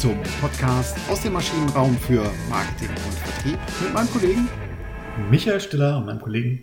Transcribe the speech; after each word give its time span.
zum 0.00 0.16
Podcast 0.40 0.96
aus 1.10 1.20
dem 1.20 1.34
Maschinenraum 1.34 1.94
für 1.98 2.22
Marketing 2.48 2.88
und 2.88 3.14
Vertrieb 3.18 3.58
mit 3.82 3.92
meinem 3.92 4.10
Kollegen 4.10 4.48
Michael 5.30 5.60
Stiller 5.60 5.98
und 5.98 6.06
meinem 6.06 6.22
Kollegen 6.22 6.62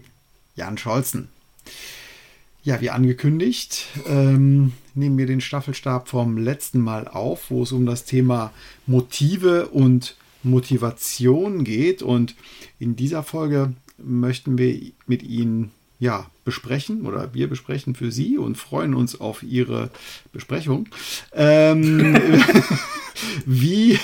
Jan 0.55 0.75
Scholzen. 0.75 1.29
Ja, 2.63 2.81
wie 2.81 2.89
angekündigt, 2.89 3.89
ähm, 4.07 4.73
nehmen 4.95 5.19
wir 5.19 5.27
den 5.27 5.41
Staffelstab 5.41 6.07
vom 6.09 6.39
letzten 6.39 6.81
Mal 6.81 7.07
auf, 7.07 7.51
wo 7.51 7.61
es 7.61 7.71
um 7.71 7.86
das 7.86 8.05
Thema 8.05 8.51
Motive 8.87 9.67
und 9.67 10.15
Motivation 10.41 11.63
geht. 11.63 12.01
Und 12.01 12.33
in 12.79 12.95
dieser 12.95 13.21
Folge 13.21 13.71
möchten 13.99 14.57
wir 14.57 14.81
mit 15.05 15.21
Ihnen 15.21 15.71
ja, 16.00 16.29
besprechen 16.46 17.06
oder 17.06 17.33
wir 17.33 17.50
besprechen 17.50 17.96
für 17.96 18.11
Sie 18.11 18.38
und 18.38 18.57
freuen 18.57 18.93
uns 18.93 19.19
auf 19.19 19.43
Ihre 19.43 19.89
Besprechung. 20.32 20.88
Ähm, 21.33 22.15
wie, 23.46 24.00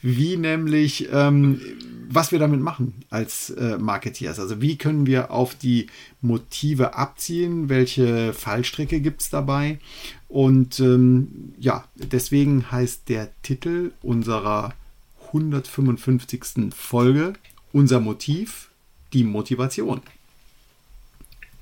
wie 0.00 0.36
nämlich, 0.36 1.08
ähm, 1.12 1.60
was 2.08 2.30
wir 2.30 2.38
damit 2.38 2.60
machen 2.60 2.94
als 3.10 3.50
äh, 3.50 3.78
Marketeers. 3.78 4.38
Also 4.38 4.60
wie 4.60 4.76
können 4.76 5.06
wir 5.06 5.32
auf 5.32 5.54
die 5.54 5.88
Motive 6.20 6.94
abzielen? 6.94 7.68
Welche 7.68 8.32
Fallstricke 8.32 9.00
gibt 9.00 9.22
es 9.22 9.30
dabei? 9.30 9.78
Und 10.28 10.78
ähm, 10.80 11.54
ja, 11.58 11.84
deswegen 11.96 12.70
heißt 12.70 13.08
der 13.08 13.30
Titel 13.42 13.92
unserer 14.02 14.74
155. 15.28 16.72
Folge 16.74 17.34
unser 17.72 17.98
Motiv 17.98 18.70
die 19.12 19.24
Motivation. 19.24 20.00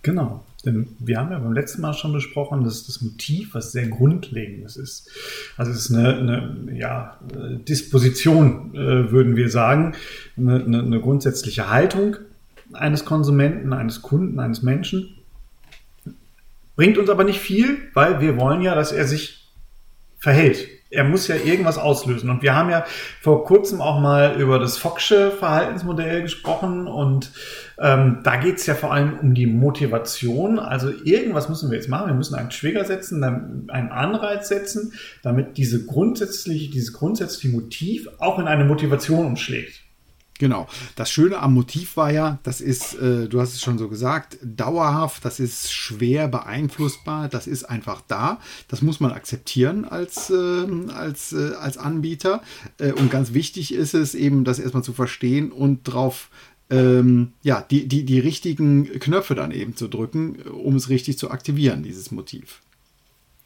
Genau. 0.03 0.45
Denn 0.65 0.89
wir 1.01 1.19
haben 1.19 1.33
ja 1.33 1.39
beim 1.39 1.53
letzten 1.53 1.83
Mal 1.83 1.93
schon 1.93 2.13
besprochen, 2.13 2.63
dass 2.65 2.87
das 2.87 3.01
Motiv 3.03 3.55
was 3.55 3.73
sehr 3.73 3.89
Grundlegendes 3.89 4.77
ist. 4.77 5.11
Also 5.57 5.73
es 5.73 5.91
ist 5.91 5.97
eine, 5.97 6.17
eine 6.17 6.79
ja, 6.79 7.19
Disposition, 7.69 8.75
äh, 8.75 9.11
würden 9.11 9.35
wir 9.35 9.49
sagen, 9.49 9.95
eine, 10.37 10.65
eine, 10.65 10.83
eine 10.83 11.01
grundsätzliche 11.01 11.69
Haltung 11.69 12.17
eines 12.73 13.05
Konsumenten, 13.05 13.73
eines 13.73 14.03
Kunden, 14.03 14.39
eines 14.39 14.63
Menschen. 14.63 15.17
Bringt 16.77 16.97
uns 16.97 17.11
aber 17.11 17.25
nicht 17.25 17.41
viel, 17.41 17.79
weil 17.95 18.21
wir 18.21 18.37
wollen 18.37 18.63
ja, 18.63 18.75
dass 18.75 18.93
er 18.93 19.07
sich 19.07 19.42
verhält 20.23 20.69
er 20.93 21.05
muss 21.05 21.27
ja 21.27 21.37
irgendwas 21.37 21.79
auslösen. 21.79 22.31
Und 22.31 22.43
wir 22.43 22.55
haben 22.55 22.71
ja 22.71 22.85
vor 23.21 23.45
kurzem 23.45 23.81
auch 23.81 23.99
mal 23.99 24.39
über 24.39 24.59
das 24.59 24.77
Foxsche 24.77 25.31
Verhaltensmodell 25.31 26.23
gesprochen 26.23 26.87
und 26.87 27.33
ähm, 27.79 28.19
da 28.23 28.37
geht 28.37 28.57
es 28.57 28.67
ja 28.67 28.75
vor 28.75 28.93
allem 28.93 29.19
um 29.19 29.35
die 29.35 29.47
Motivation. 29.47 30.59
Also 30.59 30.91
irgendwas 31.05 31.49
müssen 31.49 31.71
wir 31.71 31.79
jetzt 31.79 31.89
machen. 31.89 32.09
Wir 32.09 32.15
müssen 32.15 32.35
einen 32.35 32.51
Trigger 32.51 32.85
setzen, 32.85 33.25
einen 33.25 33.91
Anreiz 33.91 34.49
setzen, 34.49 34.93
damit 35.23 35.57
diese 35.57 35.87
grundsätzliche, 35.87 36.71
dieses 36.71 36.93
grundsätzliche 36.93 37.49
Motiv 37.49 38.09
auch 38.19 38.39
in 38.39 38.47
eine 38.47 38.65
Motivation 38.65 39.27
umschlägt. 39.27 39.82
Genau. 40.43 40.67
Das 40.97 41.09
Schöne 41.09 41.39
am 41.39 41.55
Motiv 41.55 41.97
war 41.97 42.11
ja, 42.11 42.41
das 42.43 42.61
ist, 42.61 42.95
äh, 42.95 43.29
du 43.29 43.41
hast 43.41 43.55
es 43.55 43.61
schon 43.61 43.79
so 43.79 43.89
gesagt, 43.89 44.39
dauerhaft, 44.43 45.25
das 45.25 45.39
ist 45.39 45.73
schwer 45.73 46.27
beeinflussbar, 46.27 47.29
das 47.29 47.47
ist 47.47 47.63
einfach 47.63 48.03
da. 48.09 48.41
Das 48.67 48.83
muss 48.83 48.99
man 48.99 49.13
akzeptieren 49.13 49.85
als, 49.85 50.31
äh, 50.31 50.67
als, 50.97 51.33
äh, 51.33 51.53
als 51.61 51.79
Anbieter. 51.79 52.43
Äh, 52.79 52.91
und 52.91 53.09
ganz 53.09 53.35
wichtig 53.35 53.73
ist 53.73 53.95
es 53.95 54.17
eben, 54.17 54.43
das 54.43 54.59
erstmal 54.59 54.83
zu 54.83 54.93
verstehen 54.93 55.53
und 55.53 55.85
drauf 55.85 56.29
ähm, 56.71 57.35
ja, 57.45 57.65
die, 57.71 57.87
die, 57.87 58.05
die 58.05 58.19
richtigen 58.19 58.87
Knöpfe 58.99 59.37
dann 59.37 59.53
eben 59.53 59.77
zu 59.77 59.87
drücken, 59.87 60.43
um 60.43 60.75
es 60.75 60.89
richtig 60.89 61.19
zu 61.19 61.31
aktivieren, 61.31 61.85
dieses 61.85 62.11
Motiv. 62.11 62.63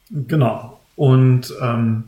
Genau. 0.09 0.79
Und 0.95 1.53
ähm, 1.61 2.05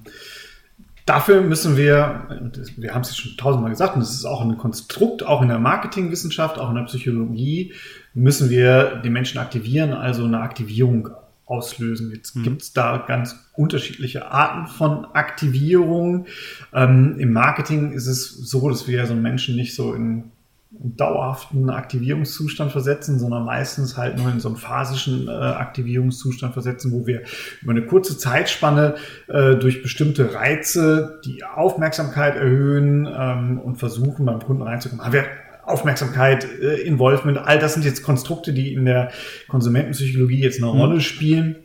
Dafür 1.09 1.41
müssen 1.41 1.75
wir, 1.75 2.51
wir 2.77 2.93
haben 2.93 3.01
es 3.01 3.17
schon 3.17 3.35
tausendmal 3.35 3.71
gesagt, 3.71 3.95
und 3.95 4.01
das 4.01 4.13
ist 4.13 4.25
auch 4.25 4.41
ein 4.41 4.59
Konstrukt, 4.59 5.25
auch 5.25 5.41
in 5.41 5.47
der 5.47 5.57
Marketingwissenschaft, 5.57 6.59
auch 6.59 6.69
in 6.69 6.75
der 6.75 6.83
Psychologie, 6.83 7.73
müssen 8.13 8.51
wir 8.51 9.01
die 9.03 9.09
Menschen 9.09 9.39
aktivieren, 9.39 9.93
also 9.93 10.25
eine 10.25 10.41
Aktivierung 10.41 11.09
auslösen. 11.47 12.11
Jetzt 12.11 12.35
mhm. 12.35 12.43
gibt 12.43 12.61
es 12.61 12.73
da 12.73 12.97
ganz 13.07 13.35
unterschiedliche 13.55 14.31
Arten 14.31 14.67
von 14.67 15.05
Aktivierung. 15.05 16.27
Ähm, 16.75 17.15
Im 17.17 17.33
Marketing 17.33 17.91
ist 17.91 18.05
es 18.05 18.29
so, 18.29 18.69
dass 18.69 18.87
wir 18.87 19.07
so 19.07 19.15
Menschen 19.15 19.55
nicht 19.55 19.73
so 19.73 19.95
in 19.95 20.25
dauerhaften 20.71 21.71
Aktivierungszustand 21.71 22.71
versetzen, 22.71 23.17
sondern 23.17 23.43
meistens 23.43 23.97
halt 23.97 24.17
nur 24.17 24.31
in 24.31 24.39
so 24.39 24.49
einen 24.49 24.57
phasischen 24.57 25.27
äh, 25.27 25.31
Aktivierungszustand 25.31 26.53
versetzen, 26.53 26.91
wo 26.91 27.07
wir 27.07 27.23
über 27.61 27.71
eine 27.71 27.85
kurze 27.85 28.17
Zeitspanne 28.17 28.95
äh, 29.27 29.55
durch 29.55 29.81
bestimmte 29.81 30.35
Reize 30.35 31.21
die 31.25 31.43
Aufmerksamkeit 31.43 32.35
erhöhen 32.35 33.09
ähm, 33.11 33.59
und 33.59 33.77
versuchen 33.77 34.27
beim 34.27 34.41
Kunden 34.41 34.61
reinzukommen. 34.61 35.03
Haben 35.03 35.13
wir 35.13 35.25
Aufmerksamkeit, 35.63 36.45
äh, 36.45 36.81
Involvement, 36.81 37.39
all 37.39 37.57
das 37.57 37.73
sind 37.73 37.83
jetzt 37.83 38.03
Konstrukte, 38.03 38.53
die 38.53 38.73
in 38.73 38.85
der 38.85 39.09
Konsumentenpsychologie 39.47 40.41
jetzt 40.41 40.61
eine 40.61 40.71
mhm. 40.71 40.79
Rolle 40.79 41.01
spielen 41.01 41.55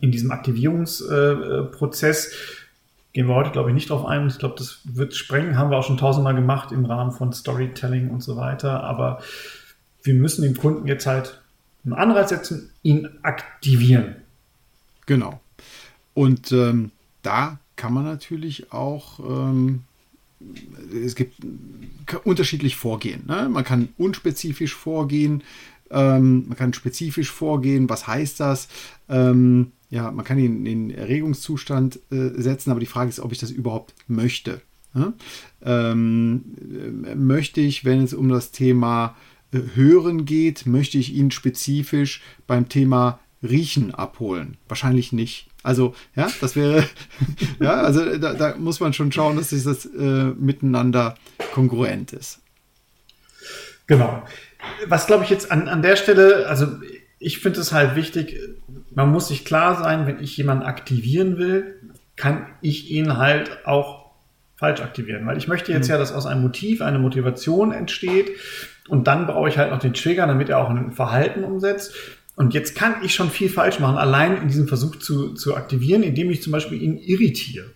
in 0.00 0.12
diesem 0.12 0.30
Aktivierungsprozess. 0.30 2.32
Gehen 3.12 3.28
wir 3.28 3.34
heute, 3.34 3.50
glaube 3.50 3.70
ich, 3.70 3.74
nicht 3.74 3.90
drauf 3.90 4.06
ein. 4.06 4.26
Ich 4.28 4.38
glaube, 4.38 4.54
das 4.56 4.80
wird 4.84 5.14
sprengen. 5.14 5.58
Haben 5.58 5.70
wir 5.70 5.78
auch 5.78 5.84
schon 5.84 5.98
tausendmal 5.98 6.34
gemacht 6.34 6.72
im 6.72 6.84
Rahmen 6.86 7.12
von 7.12 7.32
Storytelling 7.32 8.08
und 8.08 8.22
so 8.22 8.36
weiter. 8.36 8.82
Aber 8.84 9.20
wir 10.02 10.14
müssen 10.14 10.42
dem 10.42 10.56
Kunden 10.56 10.86
jetzt 10.86 11.06
halt 11.06 11.42
einen 11.84 11.94
Anreiz 11.94 12.30
setzen, 12.30 12.70
ihn 12.82 13.08
aktivieren. 13.22 14.16
Genau. 15.06 15.40
Und 16.14 16.52
ähm, 16.52 16.90
da 17.22 17.58
kann 17.76 17.92
man 17.92 18.04
natürlich 18.04 18.72
auch, 18.72 19.18
ähm, 19.18 19.84
es 21.04 21.14
gibt 21.14 21.34
unterschiedlich 22.24 22.76
vorgehen. 22.76 23.24
Ne? 23.26 23.48
Man 23.48 23.64
kann 23.64 23.88
unspezifisch 23.98 24.74
vorgehen, 24.74 25.42
ähm, 25.90 26.48
man 26.48 26.56
kann 26.56 26.72
spezifisch 26.72 27.30
vorgehen. 27.30 27.88
Was 27.88 28.06
heißt 28.06 28.40
das? 28.40 28.68
Ähm, 29.08 29.72
ja, 29.92 30.10
man 30.10 30.24
kann 30.24 30.38
ihn 30.38 30.64
in 30.64 30.88
den 30.88 30.90
Erregungszustand 30.90 32.00
äh, 32.10 32.30
setzen, 32.40 32.70
aber 32.70 32.80
die 32.80 32.86
Frage 32.86 33.10
ist, 33.10 33.20
ob 33.20 33.30
ich 33.30 33.38
das 33.38 33.50
überhaupt 33.50 33.94
möchte. 34.08 34.62
Ja? 34.94 35.12
Ähm, 35.62 36.44
äh, 37.06 37.14
möchte 37.14 37.60
ich, 37.60 37.84
wenn 37.84 38.02
es 38.02 38.14
um 38.14 38.30
das 38.30 38.52
Thema 38.52 39.14
äh, 39.52 39.58
Hören 39.74 40.24
geht, 40.24 40.64
möchte 40.64 40.96
ich 40.96 41.12
ihn 41.12 41.30
spezifisch 41.30 42.22
beim 42.46 42.70
Thema 42.70 43.20
Riechen 43.42 43.94
abholen? 43.94 44.56
Wahrscheinlich 44.66 45.12
nicht. 45.12 45.48
Also, 45.62 45.94
ja, 46.16 46.32
das 46.40 46.56
wäre, 46.56 46.88
ja, 47.60 47.74
also 47.82 48.16
da, 48.16 48.32
da, 48.32 48.56
muss 48.56 48.80
man 48.80 48.94
schon 48.94 49.12
schauen, 49.12 49.36
dass 49.36 49.50
das 49.50 49.84
äh, 49.84 50.32
miteinander 50.38 51.18
kongruent 51.52 52.14
ist. 52.14 52.40
Genau. 53.86 54.22
Was 54.86 55.06
glaube 55.06 55.24
ich 55.24 55.30
jetzt 55.30 55.52
an, 55.52 55.68
an 55.68 55.82
der 55.82 55.96
Stelle, 55.96 56.46
also 56.46 56.66
ich 57.18 57.40
finde 57.40 57.60
es 57.60 57.72
halt 57.72 57.94
wichtig, 57.94 58.38
man 58.94 59.10
muss 59.10 59.28
sich 59.28 59.44
klar 59.44 59.82
sein, 59.82 60.06
wenn 60.06 60.20
ich 60.20 60.36
jemanden 60.36 60.64
aktivieren 60.64 61.38
will, 61.38 61.80
kann 62.16 62.46
ich 62.60 62.90
ihn 62.90 63.16
halt 63.16 63.66
auch 63.66 64.02
falsch 64.56 64.80
aktivieren, 64.80 65.26
weil 65.26 65.38
ich 65.38 65.48
möchte 65.48 65.72
jetzt 65.72 65.88
mhm. 65.88 65.92
ja, 65.92 65.98
dass 65.98 66.12
aus 66.12 66.26
einem 66.26 66.42
Motiv 66.42 66.82
eine 66.82 66.98
Motivation 66.98 67.72
entsteht 67.72 68.30
und 68.88 69.06
dann 69.06 69.26
brauche 69.26 69.48
ich 69.48 69.58
halt 69.58 69.70
noch 69.70 69.78
den 69.78 69.94
Trigger, 69.94 70.26
damit 70.26 70.48
er 70.48 70.58
auch 70.58 70.70
ein 70.70 70.92
Verhalten 70.92 71.44
umsetzt. 71.44 71.94
Und 72.34 72.54
jetzt 72.54 72.74
kann 72.74 72.96
ich 73.02 73.14
schon 73.14 73.30
viel 73.30 73.48
falsch 73.48 73.78
machen, 73.78 73.98
allein 73.98 74.40
in 74.40 74.48
diesem 74.48 74.68
Versuch 74.68 74.96
zu, 74.96 75.34
zu 75.34 75.56
aktivieren, 75.56 76.02
indem 76.02 76.30
ich 76.30 76.42
zum 76.42 76.52
Beispiel 76.52 76.80
ihn 76.80 76.96
irritiere. 76.96 77.66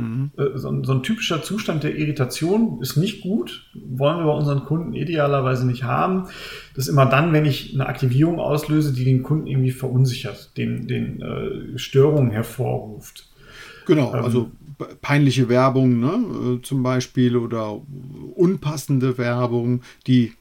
Mhm. 0.00 0.30
So, 0.54 0.68
ein, 0.68 0.84
so, 0.84 0.92
ein, 0.92 1.02
typischer 1.02 1.42
Zustand 1.42 1.82
der 1.82 1.96
Irritation 1.96 2.80
ist 2.80 2.96
nicht 2.96 3.22
gut, 3.22 3.70
wollen 3.74 4.18
wir 4.18 4.24
bei 4.24 4.32
unseren 4.32 4.64
Kunden 4.64 4.94
idealerweise 4.94 5.66
nicht 5.66 5.84
haben. 5.84 6.28
Das 6.74 6.86
ist 6.86 6.92
immer 6.92 7.06
dann, 7.06 7.32
wenn 7.32 7.44
ich 7.44 7.74
eine 7.74 7.86
Aktivierung 7.86 8.38
auslöse, 8.38 8.92
die 8.92 9.04
den 9.04 9.22
Kunden 9.22 9.46
irgendwie 9.46 9.70
verunsichert, 9.70 10.56
den, 10.56 10.86
den 10.86 11.20
äh, 11.22 11.78
Störungen 11.78 12.30
hervorruft. 12.30 13.28
Genau, 13.86 14.14
ähm, 14.14 14.24
also 14.24 14.50
peinliche 15.00 15.48
Werbung 15.48 16.00
ne, 16.00 16.58
äh, 16.58 16.62
zum 16.62 16.82
Beispiel 16.82 17.36
oder 17.36 17.80
unpassende 18.34 19.18
Werbung, 19.18 19.82
die, 20.06 20.32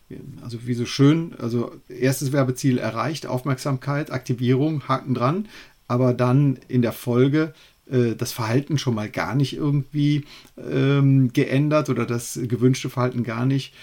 also 0.42 0.60
wie 0.66 0.74
so 0.74 0.86
schön, 0.86 1.34
also 1.39 1.72
erstes 1.88 2.31
Werbeziel 2.31 2.78
erreicht, 2.78 3.25
Aufmerksamkeit, 3.25 4.12
Aktivierung, 4.12 4.88
Haken 4.88 5.13
dran, 5.13 5.48
aber 5.88 6.13
dann 6.13 6.60
in 6.68 6.81
der 6.81 6.94
Folge 6.94 7.54
äh, 7.91 8.15
das 8.15 8.31
Verhalten 8.31 8.77
schon 8.77 8.95
mal 8.95 9.09
gar 9.09 9.36
nicht 9.36 9.56
irgendwie 9.56 10.25
ähm, 10.57 11.31
geändert 11.33 11.89
oder 11.89 12.06
das 12.06 12.39
gewünschte 12.41 12.89
Verhalten 12.89 13.24
gar 13.24 13.45
nicht 13.45 13.74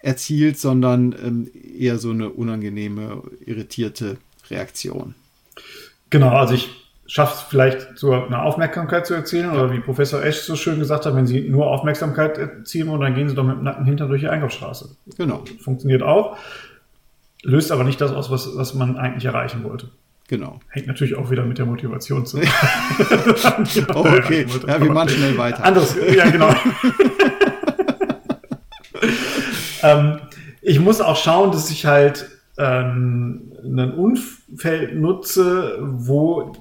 erzielt, 0.00 0.58
sondern 0.58 1.14
ähm, 1.22 1.50
eher 1.78 1.98
so 1.98 2.10
eine 2.10 2.30
unangenehme, 2.30 3.22
irritierte 3.44 4.16
Reaktion. 4.50 5.14
Genau, 6.08 6.30
also 6.30 6.54
ich 6.54 6.68
schaffe 7.06 7.34
es 7.34 7.40
vielleicht 7.42 7.98
so 7.98 8.12
eine 8.12 8.42
Aufmerksamkeit 8.42 9.06
zu 9.06 9.14
erzielen 9.14 9.50
oder 9.50 9.72
wie 9.72 9.80
Professor 9.80 10.22
Esch 10.22 10.42
so 10.42 10.54
schön 10.56 10.78
gesagt 10.78 11.06
hat, 11.06 11.14
wenn 11.16 11.26
Sie 11.26 11.40
nur 11.48 11.66
Aufmerksamkeit 11.66 12.38
erzielen 12.38 12.88
wollen, 12.88 13.00
dann 13.00 13.14
gehen 13.14 13.28
Sie 13.28 13.34
doch 13.34 13.44
mit 13.44 13.56
dem 13.56 13.64
Nacken 13.64 13.84
hinter 13.84 14.06
durch 14.06 14.20
die 14.20 14.28
Einkaufsstraße. 14.28 14.96
Genau. 15.16 15.44
Funktioniert 15.60 16.02
auch, 16.02 16.36
löst 17.42 17.72
aber 17.72 17.84
nicht 17.84 18.00
das 18.00 18.12
aus, 18.12 18.30
was, 18.30 18.56
was 18.56 18.74
man 18.74 18.96
eigentlich 18.96 19.24
erreichen 19.24 19.64
wollte. 19.64 19.88
Genau. 20.30 20.60
Hängt 20.68 20.86
natürlich 20.86 21.16
auch 21.16 21.28
wieder 21.32 21.44
mit 21.44 21.58
der 21.58 21.66
Motivation 21.66 22.24
zusammen. 22.24 22.46
oh, 23.94 23.98
okay. 23.98 24.46
Ja, 24.64 24.80
wir 24.80 24.92
machen 24.92 25.08
schnell 25.08 25.36
weiter. 25.36 25.64
Anderes, 25.64 25.96
ja, 26.14 26.30
genau. 26.30 26.50
ähm, 29.82 30.20
ich 30.62 30.78
muss 30.78 31.00
auch 31.00 31.16
schauen, 31.16 31.50
dass 31.50 31.68
ich 31.72 31.84
halt 31.84 32.30
ähm, 32.58 33.52
ein 33.64 33.92
Umfeld 33.94 34.94
nutze, 34.94 35.78
wo 35.80 36.52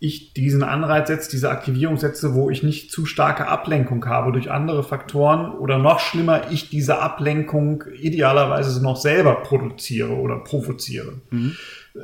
ich 0.00 0.32
diesen 0.32 0.62
Anreiz 0.62 1.08
setze, 1.08 1.30
diese 1.30 1.50
Aktivierung 1.50 1.96
setze, 1.96 2.34
wo 2.34 2.50
ich 2.50 2.62
nicht 2.62 2.92
zu 2.92 3.04
starke 3.04 3.48
Ablenkung 3.48 4.04
habe 4.06 4.30
durch 4.30 4.48
andere 4.48 4.84
Faktoren 4.84 5.50
oder 5.58 5.78
noch 5.78 5.98
schlimmer, 5.98 6.52
ich 6.52 6.70
diese 6.70 7.00
Ablenkung 7.00 7.82
idealerweise 8.00 8.80
noch 8.80 8.96
selber 8.96 9.42
produziere 9.42 10.12
oder 10.12 10.38
provoziere. 10.38 11.14
Mhm. 11.30 11.56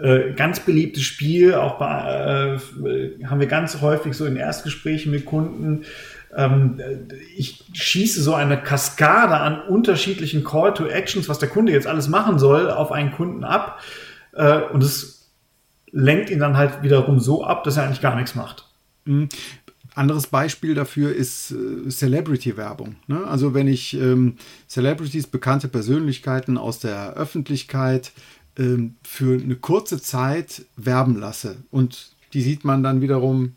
Äh, 0.02 0.32
ganz 0.32 0.58
beliebtes 0.58 1.04
Spiel, 1.04 1.54
auch 1.54 1.78
bei, 1.78 2.58
äh, 2.58 3.24
haben 3.26 3.38
wir 3.38 3.46
ganz 3.46 3.80
häufig 3.80 4.14
so 4.14 4.26
in 4.26 4.34
Erstgesprächen 4.34 5.12
mit 5.12 5.24
Kunden. 5.24 5.84
Ähm, 6.36 6.80
ich 7.36 7.64
schieße 7.74 8.22
so 8.22 8.34
eine 8.34 8.60
Kaskade 8.60 9.36
an 9.36 9.60
unterschiedlichen 9.60 10.42
Call 10.42 10.74
to 10.74 10.86
Actions, 10.86 11.28
was 11.28 11.38
der 11.38 11.48
Kunde 11.48 11.70
jetzt 11.70 11.86
alles 11.86 12.08
machen 12.08 12.40
soll, 12.40 12.70
auf 12.70 12.90
einen 12.90 13.12
Kunden 13.12 13.44
ab. 13.44 13.78
Äh, 14.32 14.62
und 14.72 14.82
es 14.82 15.13
lenkt 15.94 16.28
ihn 16.28 16.40
dann 16.40 16.56
halt 16.56 16.82
wiederum 16.82 17.20
so 17.20 17.44
ab, 17.44 17.64
dass 17.64 17.76
er 17.76 17.84
eigentlich 17.84 18.00
gar 18.00 18.16
nichts 18.16 18.34
macht. 18.34 18.66
Mhm. 19.04 19.28
Anderes 19.94 20.26
Beispiel 20.26 20.74
dafür 20.74 21.14
ist 21.14 21.52
äh, 21.52 21.88
Celebrity-Werbung. 21.88 22.96
Ne? 23.06 23.24
Also 23.24 23.54
wenn 23.54 23.68
ich 23.68 23.94
ähm, 23.94 24.36
Celebrities, 24.68 25.28
bekannte 25.28 25.68
Persönlichkeiten 25.68 26.58
aus 26.58 26.80
der 26.80 27.14
Öffentlichkeit 27.14 28.10
ähm, 28.58 28.96
für 29.04 29.40
eine 29.40 29.54
kurze 29.54 30.02
Zeit 30.02 30.64
werben 30.76 31.16
lasse 31.16 31.58
und 31.70 32.10
die 32.32 32.42
sieht 32.42 32.64
man 32.64 32.82
dann 32.82 33.00
wiederum 33.00 33.52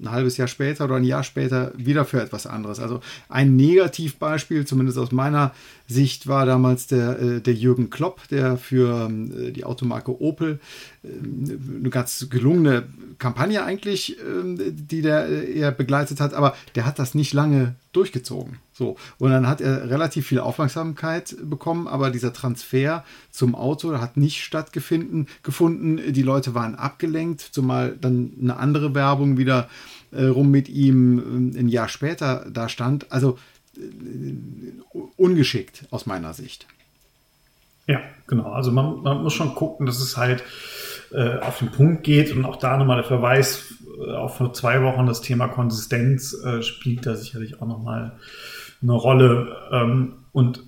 ein 0.00 0.10
halbes 0.10 0.36
Jahr 0.36 0.48
später 0.48 0.84
oder 0.84 0.96
ein 0.96 1.04
Jahr 1.04 1.24
später 1.24 1.72
wieder 1.76 2.04
für 2.04 2.22
etwas 2.22 2.46
anderes. 2.46 2.78
Also 2.78 3.00
ein 3.28 3.56
Negativbeispiel, 3.56 4.66
zumindest 4.66 4.98
aus 4.98 5.12
meiner 5.12 5.52
Sicht, 5.86 6.26
war 6.26 6.46
damals 6.46 6.86
der, 6.86 7.20
äh, 7.20 7.40
der 7.40 7.54
Jürgen 7.54 7.90
Klopp, 7.90 8.28
der 8.28 8.56
für 8.56 9.10
äh, 9.10 9.50
die 9.50 9.64
Automarke 9.64 10.20
Opel 10.20 10.60
äh, 11.02 11.08
eine 11.08 11.90
ganz 11.90 12.28
gelungene 12.30 12.84
Kampagne 13.18 13.64
eigentlich, 13.64 14.16
ähm, 14.20 14.58
die 14.58 15.02
der 15.02 15.28
er 15.28 15.72
begleitet 15.72 16.20
hat, 16.20 16.34
aber 16.34 16.54
der 16.74 16.86
hat 16.86 16.98
das 16.98 17.14
nicht 17.14 17.32
lange 17.32 17.74
durchgezogen. 17.92 18.58
So. 18.72 18.96
Und 19.18 19.30
dann 19.30 19.46
hat 19.46 19.60
er 19.60 19.90
relativ 19.90 20.26
viel 20.26 20.40
Aufmerksamkeit 20.40 21.36
bekommen, 21.42 21.88
aber 21.88 22.10
dieser 22.10 22.32
Transfer 22.32 23.04
zum 23.30 23.54
Auto 23.54 23.98
hat 23.98 24.16
nicht 24.16 24.44
stattgefunden. 24.44 25.26
Gefunden. 25.42 26.12
Die 26.12 26.22
Leute 26.22 26.54
waren 26.54 26.74
abgelenkt, 26.74 27.40
zumal 27.40 27.96
dann 28.00 28.32
eine 28.40 28.56
andere 28.56 28.94
Werbung 28.94 29.36
wieder 29.38 29.68
äh, 30.12 30.24
rum 30.24 30.50
mit 30.50 30.68
ihm 30.68 31.52
äh, 31.54 31.60
ein 31.60 31.68
Jahr 31.68 31.88
später 31.88 32.46
da 32.50 32.68
stand. 32.68 33.10
Also 33.10 33.38
äh, 33.76 33.80
ungeschickt 35.16 35.86
aus 35.90 36.06
meiner 36.06 36.34
Sicht. 36.34 36.66
Ja, 37.86 38.00
genau. 38.26 38.52
Also 38.52 38.70
man, 38.70 39.02
man 39.02 39.22
muss 39.22 39.32
schon 39.32 39.54
gucken, 39.54 39.86
dass 39.86 39.98
es 40.00 40.16
halt 40.18 40.44
äh, 41.10 41.38
auf 41.38 41.58
den 41.58 41.70
Punkt 41.70 42.04
geht 42.04 42.32
und 42.32 42.44
auch 42.44 42.56
da 42.56 42.76
nochmal 42.76 42.96
der 42.96 43.06
Verweis 43.06 43.74
äh, 43.98 44.12
auf 44.12 44.36
vor 44.36 44.52
zwei 44.52 44.82
Wochen 44.82 45.06
das 45.06 45.20
Thema 45.20 45.48
Konsistenz 45.48 46.34
äh, 46.44 46.62
spielt 46.62 47.06
da 47.06 47.16
sicherlich 47.16 47.60
auch 47.60 47.66
nochmal 47.66 48.12
eine 48.82 48.92
Rolle. 48.92 49.56
Ähm, 49.72 50.14
und 50.32 50.62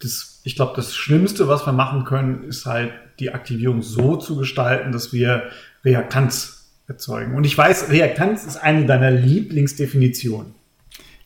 das, 0.00 0.40
ich 0.44 0.56
glaube, 0.56 0.72
das 0.76 0.94
Schlimmste, 0.94 1.48
was 1.48 1.66
wir 1.66 1.72
machen 1.72 2.04
können, 2.04 2.44
ist 2.44 2.66
halt 2.66 2.92
die 3.18 3.30
Aktivierung 3.32 3.82
so 3.82 4.16
zu 4.16 4.36
gestalten, 4.36 4.92
dass 4.92 5.12
wir 5.12 5.44
Reaktanz 5.84 6.70
erzeugen. 6.86 7.34
Und 7.34 7.44
ich 7.44 7.56
weiß, 7.56 7.90
Reaktanz 7.90 8.44
ist 8.44 8.56
eine 8.56 8.86
deiner 8.86 9.10
Lieblingsdefinitionen. 9.10 10.54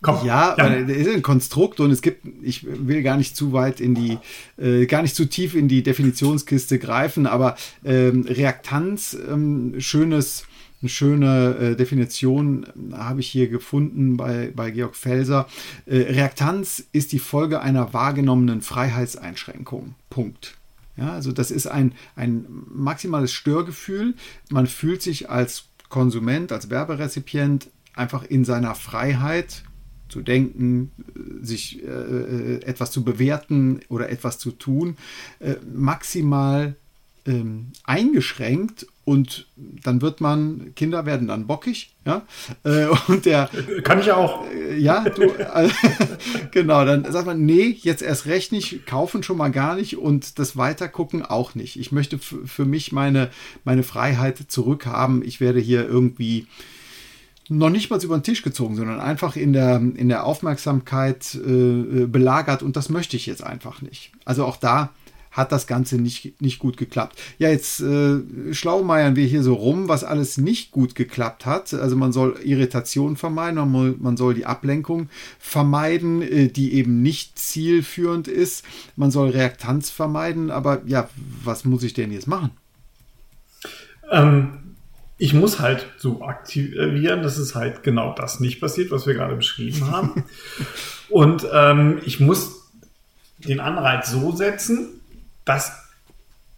Komm, 0.03 0.27
ja, 0.27 0.57
ja. 0.59 0.67
Ist 0.67 1.09
ein 1.09 1.23
Konstrukt 1.23 1.79
und 1.79 1.93
es 1.93 2.03
gibt, 2.03 2.27
ich 2.43 2.67
will 2.67 3.05
gar 3.05 3.17
nicht 3.17 3.37
zu 3.37 3.53
weit 3.53 3.81
in 3.81 3.95
die, 3.95 4.19
äh, 4.61 4.87
gar 4.87 5.03
nicht 5.03 5.15
zu 5.15 5.27
tief 5.27 5.55
in 5.55 5.69
die 5.69 5.85
Definitionskiste 5.85 6.81
greifen, 6.81 7.29
aber 7.29 7.55
ähm, 7.85 8.27
Reaktanz, 8.29 9.17
ähm, 9.31 9.75
schönes, 9.79 10.45
eine 10.83 10.89
schöne 10.89 11.57
äh, 11.57 11.77
Definition 11.77 12.65
äh, 12.65 12.97
habe 12.97 13.21
ich 13.21 13.29
hier 13.29 13.49
gefunden 13.49 14.17
bei, 14.17 14.53
bei 14.55 14.71
Georg 14.71 14.97
Felser. 14.97 15.47
Äh, 15.87 15.99
Reaktanz 15.99 16.85
ist 16.93 17.13
die 17.13 17.19
Folge 17.19 17.61
einer 17.61 17.93
wahrgenommenen 17.93 18.63
Freiheitseinschränkung. 18.63 19.95
Punkt. 20.11 20.55
Ja, 20.97 21.13
also 21.13 21.33
das 21.33 21.51
ist 21.51 21.67
ein, 21.67 21.93
ein 22.17 22.45
maximales 22.69 23.33
Störgefühl. 23.33 24.15
Man 24.51 24.67
fühlt 24.67 25.03
sich 25.03 25.31
als 25.31 25.65
Konsument, 25.89 26.53
als 26.53 26.69
Werberezipient 26.69 27.69
einfach 27.95 28.25
in 28.25 28.45
seiner 28.45 28.75
Freiheit 28.75 29.63
zu 30.09 30.21
denken, 30.21 30.93
sich 31.41 31.83
äh, 31.83 31.87
äh, 31.87 32.63
etwas 32.65 32.91
zu 32.91 33.03
bewerten 33.03 33.81
oder 33.89 34.11
etwas 34.11 34.39
zu 34.39 34.51
tun, 34.51 34.97
äh, 35.41 35.55
maximal 35.73 36.77
ähm, 37.27 37.69
eingeschränkt 37.85 38.87
und 39.05 39.47
dann 39.57 40.01
wird 40.01 40.21
man, 40.21 40.73
Kinder 40.77 41.07
werden 41.07 41.27
dann 41.27 41.47
bockig, 41.47 41.95
ja, 42.05 42.23
äh, 42.65 42.87
und 43.09 43.27
der... 43.27 43.49
Kann 43.83 44.01
ich 44.01 44.13
auch. 44.13 44.45
Äh, 44.51 44.79
ja, 44.79 45.05
du, 45.09 45.23
äh, 45.23 45.69
genau, 46.53 46.85
dann 46.85 47.11
sagt 47.11 47.27
man, 47.27 47.45
nee, 47.45 47.77
jetzt 47.81 48.03
erst 48.03 48.27
recht 48.27 48.53
nicht, 48.53 48.87
kaufen 48.87 49.23
schon 49.23 49.37
mal 49.37 49.51
gar 49.51 49.75
nicht 49.75 49.99
und 49.99 50.39
das 50.39 50.57
Weitergucken 50.57 51.25
auch 51.25 51.55
nicht. 51.55 51.79
Ich 51.79 51.91
möchte 51.91 52.19
für 52.19 52.65
mich 52.65 52.93
meine, 52.93 53.31
meine 53.65 53.83
Freiheit 53.83 54.39
zurückhaben. 54.49 55.25
Ich 55.25 55.41
werde 55.41 55.61
hier 55.61 55.87
irgendwie 55.89 56.47
noch 57.49 57.71
nicht 57.71 57.91
mal 57.91 58.03
über 58.03 58.19
den 58.19 58.23
Tisch 58.23 58.43
gezogen, 58.43 58.77
sondern 58.77 59.01
einfach 59.01 59.37
in 59.37 59.53
der, 59.53 59.77
in 59.77 60.09
der 60.09 60.25
Aufmerksamkeit 60.25 61.35
äh, 61.35 62.07
belagert 62.07 62.63
und 62.63 62.77
das 62.77 62.89
möchte 62.89 63.17
ich 63.17 63.27
jetzt 63.27 63.43
einfach 63.43 63.83
nicht. 63.83 64.13
Also 64.25 64.45
auch 64.45 64.57
da 64.57 64.91
hat 65.33 65.51
das 65.51 65.67
Ganze 65.67 65.97
nicht, 65.97 66.41
nicht 66.41 66.59
gut 66.59 66.77
geklappt. 66.77 67.19
Ja, 67.39 67.49
jetzt 67.49 67.81
äh, 67.81 68.21
schlaumeiern 68.53 69.17
wir 69.17 69.27
hier 69.27 69.43
so 69.43 69.55
rum, 69.55 69.89
was 69.89 70.05
alles 70.05 70.37
nicht 70.37 70.71
gut 70.71 70.95
geklappt 70.95 71.47
hat. 71.47 71.73
Also 71.73 71.97
man 71.97 72.13
soll 72.13 72.39
Irritation 72.45 73.17
vermeiden, 73.17 73.57
man, 73.73 73.97
man 73.99 74.17
soll 74.19 74.35
die 74.35 74.47
Ablenkung 74.47 75.09
vermeiden, 75.39 76.21
äh, 76.23 76.49
die 76.49 76.75
eben 76.75 77.03
nicht 77.03 77.39
zielführend 77.39 78.29
ist. 78.29 78.65
Man 78.95 79.11
soll 79.11 79.31
Reaktanz 79.31 79.91
vermeiden, 79.91 80.51
aber 80.51 80.83
ja, 80.87 81.09
was 81.43 81.65
muss 81.65 81.83
ich 81.83 81.95
denn 81.95 82.13
jetzt 82.13 82.29
machen? 82.29 82.51
Ähm, 84.11 84.59
ich 85.17 85.33
muss 85.33 85.61
halt 85.61 85.87
so 85.97 86.23
aktivieren, 86.23 87.23
dass 87.23 87.39
es 87.39 87.55
halt 87.55 87.83
genau 87.83 88.13
das 88.13 88.41
nicht 88.41 88.61
passiert, 88.61 88.91
was 88.91 89.07
wir 89.07 89.15
gerade 89.15 89.37
beschrieben 89.37 89.91
haben. 89.91 90.25
Und 91.09 91.47
ähm, 91.53 92.01
ich 92.05 92.21
muss 92.21 92.71
den 93.39 93.61
Anreiz 93.61 94.11
so 94.11 94.33
setzen, 94.33 95.01
dass 95.45 95.73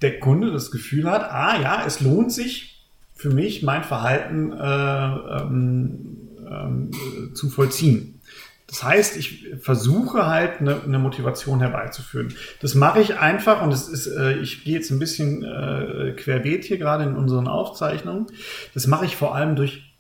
der 0.03 0.21
Kunde 0.21 0.53
das 0.53 0.71
Gefühl 0.71 1.11
hat, 1.11 1.31
ah 1.31 1.61
ja, 1.61 1.85
es 1.87 2.01
lohnt 2.01 2.33
sich 2.33 2.85
für 3.15 3.31
mich, 3.31 3.63
mein 3.63 3.85
Verhalten 3.85 4.53
äh, 4.53 5.07
ähm, 5.41 6.19
ähm, 6.51 6.91
zu 7.35 7.49
vollziehen. 7.49 8.21
Das 8.67 8.83
heißt, 8.83 9.17
ich 9.17 9.47
versuche 9.61 10.27
halt 10.27 10.61
eine, 10.61 10.83
eine 10.83 10.99
Motivation 10.99 11.61
herbeizuführen. 11.61 12.35
Das 12.61 12.75
mache 12.75 13.01
ich 13.01 13.19
einfach 13.19 13.63
und 13.63 13.73
es 13.73 13.89
ist, 13.89 14.07
äh, 14.09 14.39
ich 14.39 14.65
gehe 14.65 14.75
jetzt 14.75 14.91
ein 14.91 14.99
bisschen 14.99 15.45
äh, 15.45 16.13
querbeet 16.17 16.65
hier 16.65 16.79
gerade 16.79 17.05
in 17.05 17.15
unseren 17.15 17.47
Aufzeichnungen. 17.47 18.27
Das 18.73 18.87
mache 18.87 19.05
ich 19.05 19.17
vor 19.17 19.35
allem 19.35 19.55
durch 19.55 19.95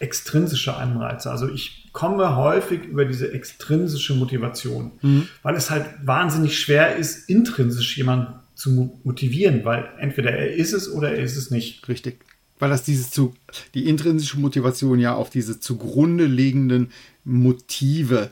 extrinsische 0.00 0.74
Anreize. 0.74 1.30
Also 1.30 1.48
ich 1.48 1.85
komme 1.96 2.36
häufig 2.36 2.84
über 2.84 3.06
diese 3.06 3.32
extrinsische 3.32 4.14
Motivation, 4.14 4.92
mhm. 5.00 5.28
weil 5.42 5.56
es 5.56 5.70
halt 5.70 5.86
wahnsinnig 6.04 6.60
schwer 6.60 6.96
ist, 6.96 7.30
intrinsisch 7.30 7.96
jemanden 7.96 8.34
zu 8.54 9.00
motivieren, 9.02 9.64
weil 9.64 9.88
entweder 9.98 10.30
er 10.30 10.54
ist 10.54 10.74
es 10.74 10.92
oder 10.92 11.12
er 11.12 11.24
ist 11.24 11.38
es 11.38 11.50
nicht. 11.50 11.88
Richtig. 11.88 12.20
Weil 12.58 12.68
das 12.68 12.82
dieses 12.82 13.10
zu, 13.10 13.34
die 13.72 13.88
intrinsische 13.88 14.38
Motivation 14.38 14.98
ja 14.98 15.14
auf 15.14 15.30
diese 15.30 15.58
zugrunde 15.58 16.26
liegenden 16.26 16.92
Motive 17.24 18.28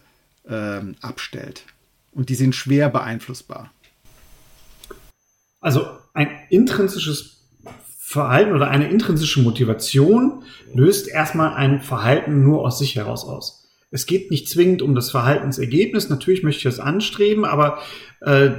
ähm, 0.47 0.97
abstellt. 1.01 1.65
Und 2.13 2.29
die 2.29 2.35
sind 2.35 2.55
schwer 2.55 2.91
beeinflussbar. 2.91 3.73
Also 5.63 5.87
ein 6.13 6.29
intrinsisches 6.51 7.44
Verhalten 8.15 8.55
oder 8.55 8.69
eine 8.69 8.89
intrinsische 8.89 9.43
Motivation 9.43 10.43
löst 10.73 11.09
erstmal 11.09 11.55
ein 11.55 11.83
Verhalten 11.83 12.43
nur 12.43 12.63
aus 12.63 12.79
sich 12.79 12.97
heraus 12.97 13.25
aus. 13.25 13.69
Es 13.91 14.07
geht 14.07 14.31
nicht 14.31 14.49
zwingend 14.49 14.83
um 14.83 14.95
das 14.95 15.11
Verhaltensergebnis. 15.11 16.09
Natürlich 16.09 16.43
möchte 16.43 16.59
ich 16.59 16.65
das 16.65 16.81
anstreben, 16.81 17.45
aber 17.45 17.79
äh, 18.23 18.51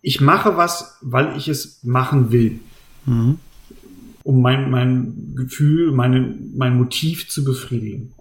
ich 0.00 0.20
mache 0.20 0.56
was, 0.56 0.98
weil 1.02 1.36
ich 1.36 1.48
es 1.48 1.82
machen 1.82 2.32
will. 2.32 2.60
Mhm. 3.04 3.38
Um 4.22 4.42
mein, 4.42 4.70
mein 4.70 5.34
Gefühl, 5.34 5.90
meine, 5.92 6.34
mein 6.54 6.76
Motiv 6.76 7.28
zu 7.28 7.44
befriedigen. 7.44 8.14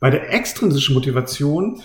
Bei 0.00 0.10
der 0.10 0.32
extrinsischen 0.32 0.94
Motivation 0.94 1.80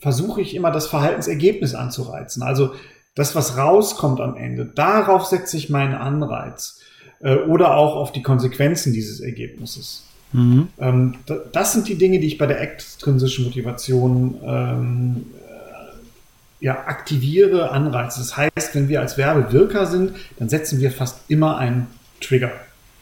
versuche 0.00 0.40
ich 0.40 0.54
immer 0.54 0.70
das 0.70 0.86
Verhaltensergebnis 0.86 1.74
anzureizen. 1.74 2.42
Also 2.42 2.74
das, 3.14 3.34
was 3.34 3.56
rauskommt 3.56 4.20
am 4.20 4.36
Ende, 4.36 4.64
darauf 4.64 5.24
setze 5.24 5.56
ich 5.56 5.70
meinen 5.70 5.94
Anreiz. 5.94 6.80
Äh, 7.20 7.36
oder 7.36 7.76
auch 7.76 7.96
auf 7.96 8.12
die 8.12 8.22
Konsequenzen 8.22 8.92
dieses 8.92 9.20
Ergebnisses. 9.20 10.04
Mhm. 10.32 10.68
Ähm, 10.78 11.14
das 11.52 11.72
sind 11.72 11.88
die 11.88 11.96
Dinge, 11.96 12.20
die 12.20 12.26
ich 12.26 12.38
bei 12.38 12.46
der 12.46 12.60
extrinsischen 12.60 13.44
Motivation 13.44 14.36
ähm, 14.44 15.26
äh, 15.46 16.64
ja, 16.64 16.86
aktiviere, 16.86 17.70
anreize. 17.70 18.20
Das 18.20 18.36
heißt, 18.36 18.74
wenn 18.74 18.88
wir 18.88 19.00
als 19.00 19.16
Werbewirker 19.16 19.86
sind, 19.86 20.12
dann 20.38 20.48
setzen 20.48 20.80
wir 20.80 20.90
fast 20.90 21.20
immer 21.28 21.56
einen 21.56 21.86
Trigger, 22.20 22.52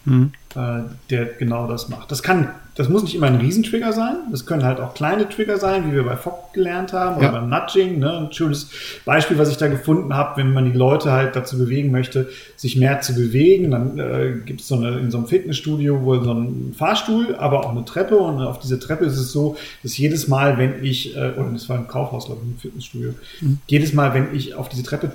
mhm. 0.04 0.32
äh, 0.54 0.82
der 1.11 1.25
genau 1.26 1.66
das 1.66 1.88
macht. 1.88 2.11
Das 2.11 2.23
kann 2.23 2.50
das 2.76 2.90
muss 2.90 3.02
nicht 3.02 3.14
immer 3.14 3.26
ein 3.26 3.37
Riesentrigger 3.37 3.95
sein. 3.95 4.16
Das 4.30 4.45
können 4.45 4.62
halt 4.62 4.80
auch 4.80 4.92
kleine 4.92 5.28
Trigger 5.28 5.56
sein, 5.56 5.90
wie 5.90 5.95
wir 5.95 6.04
bei 6.04 6.16
Fogg 6.16 6.52
gelernt 6.52 6.92
haben 6.92 7.16
oder 7.16 7.26
ja. 7.26 7.33
beim 7.33 7.49
Nudging. 7.49 7.99
Ne? 7.99 8.18
Ein 8.18 8.33
schönes 8.33 8.68
Beispiel, 9.06 9.38
was 9.38 9.50
ich 9.50 9.56
da 9.56 9.68
gefunden 9.68 10.14
habe, 10.14 10.37
wenn 10.37 10.52
man 10.52 10.71
die 10.71 10.76
Leute 10.76 11.11
halt 11.11 11.35
dazu 11.37 11.56
bewegen 11.56 11.90
möchte, 11.90 12.28
sich 12.56 12.76
mehr 12.76 13.00
zu 13.00 13.14
bewegen, 13.14 13.71
dann 13.71 13.99
äh, 13.99 14.35
gibt 14.45 14.61
es 14.61 14.68
so 14.68 14.75
eine, 14.75 14.99
in 14.99 15.11
so 15.11 15.16
einem 15.16 15.26
Fitnessstudio 15.26 16.02
wohl 16.02 16.23
so 16.23 16.33
einen 16.33 16.75
Fahrstuhl, 16.76 17.35
aber 17.37 17.64
auch 17.64 17.71
eine 17.71 17.87
Treppe. 17.87 18.18
Und 18.18 18.42
auf 18.42 18.59
diese 18.59 18.78
Treppe 18.78 19.06
ist 19.06 19.16
es 19.16 19.33
so, 19.33 19.56
dass 19.83 19.97
jedes 19.97 20.28
Mal, 20.28 20.59
wenn 20.59 20.85
ich, 20.85 21.16
äh, 21.16 21.30
oder 21.30 21.50
das 21.52 21.71
war 21.71 21.78
im 21.78 21.88
Kaufhaus, 21.88 22.26
glaube 22.26 22.42
ich, 22.45 22.52
im 22.52 22.59
Fitnessstudio, 22.59 23.14
mhm. 23.40 23.59
jedes 23.68 23.95
Mal, 23.95 24.12
wenn 24.12 24.35
ich 24.35 24.54
auf 24.54 24.68
diese 24.68 24.83
Treppe 24.83 25.12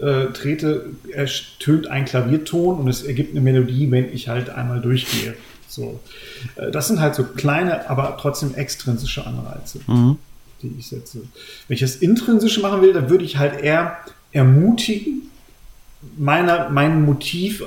äh, 0.00 0.26
trete, 0.32 0.86
ertönt 1.12 1.88
ein 1.88 2.04
Klavierton 2.04 2.78
und 2.78 2.88
es 2.88 3.02
ergibt 3.02 3.32
eine 3.32 3.40
Melodie, 3.40 3.90
wenn 3.90 4.12
ich 4.12 4.28
halt 4.28 4.48
einmal 4.48 4.80
durchgehe. 4.80 5.34
So. 5.70 6.00
Äh, 6.56 6.70
das 6.70 6.88
sind 6.88 7.00
halt 7.00 7.14
so 7.14 7.24
kleine, 7.24 7.88
aber 7.88 8.18
trotzdem 8.20 8.54
extrinsische 8.54 9.26
Anreize, 9.26 9.80
mhm. 9.86 10.18
die 10.62 10.74
ich 10.78 10.88
setze. 10.88 11.22
Wenn 11.68 11.74
ich 11.74 11.80
das 11.80 11.96
intrinsische 11.96 12.60
machen 12.60 12.82
will, 12.82 12.92
dann 12.92 13.08
würde 13.08 13.24
ich 13.24 13.38
halt 13.38 13.60
eher 13.60 13.96
ermutigen, 14.32 15.30
meiner, 16.16 16.70
meinem 16.70 17.04
Motiv 17.04 17.62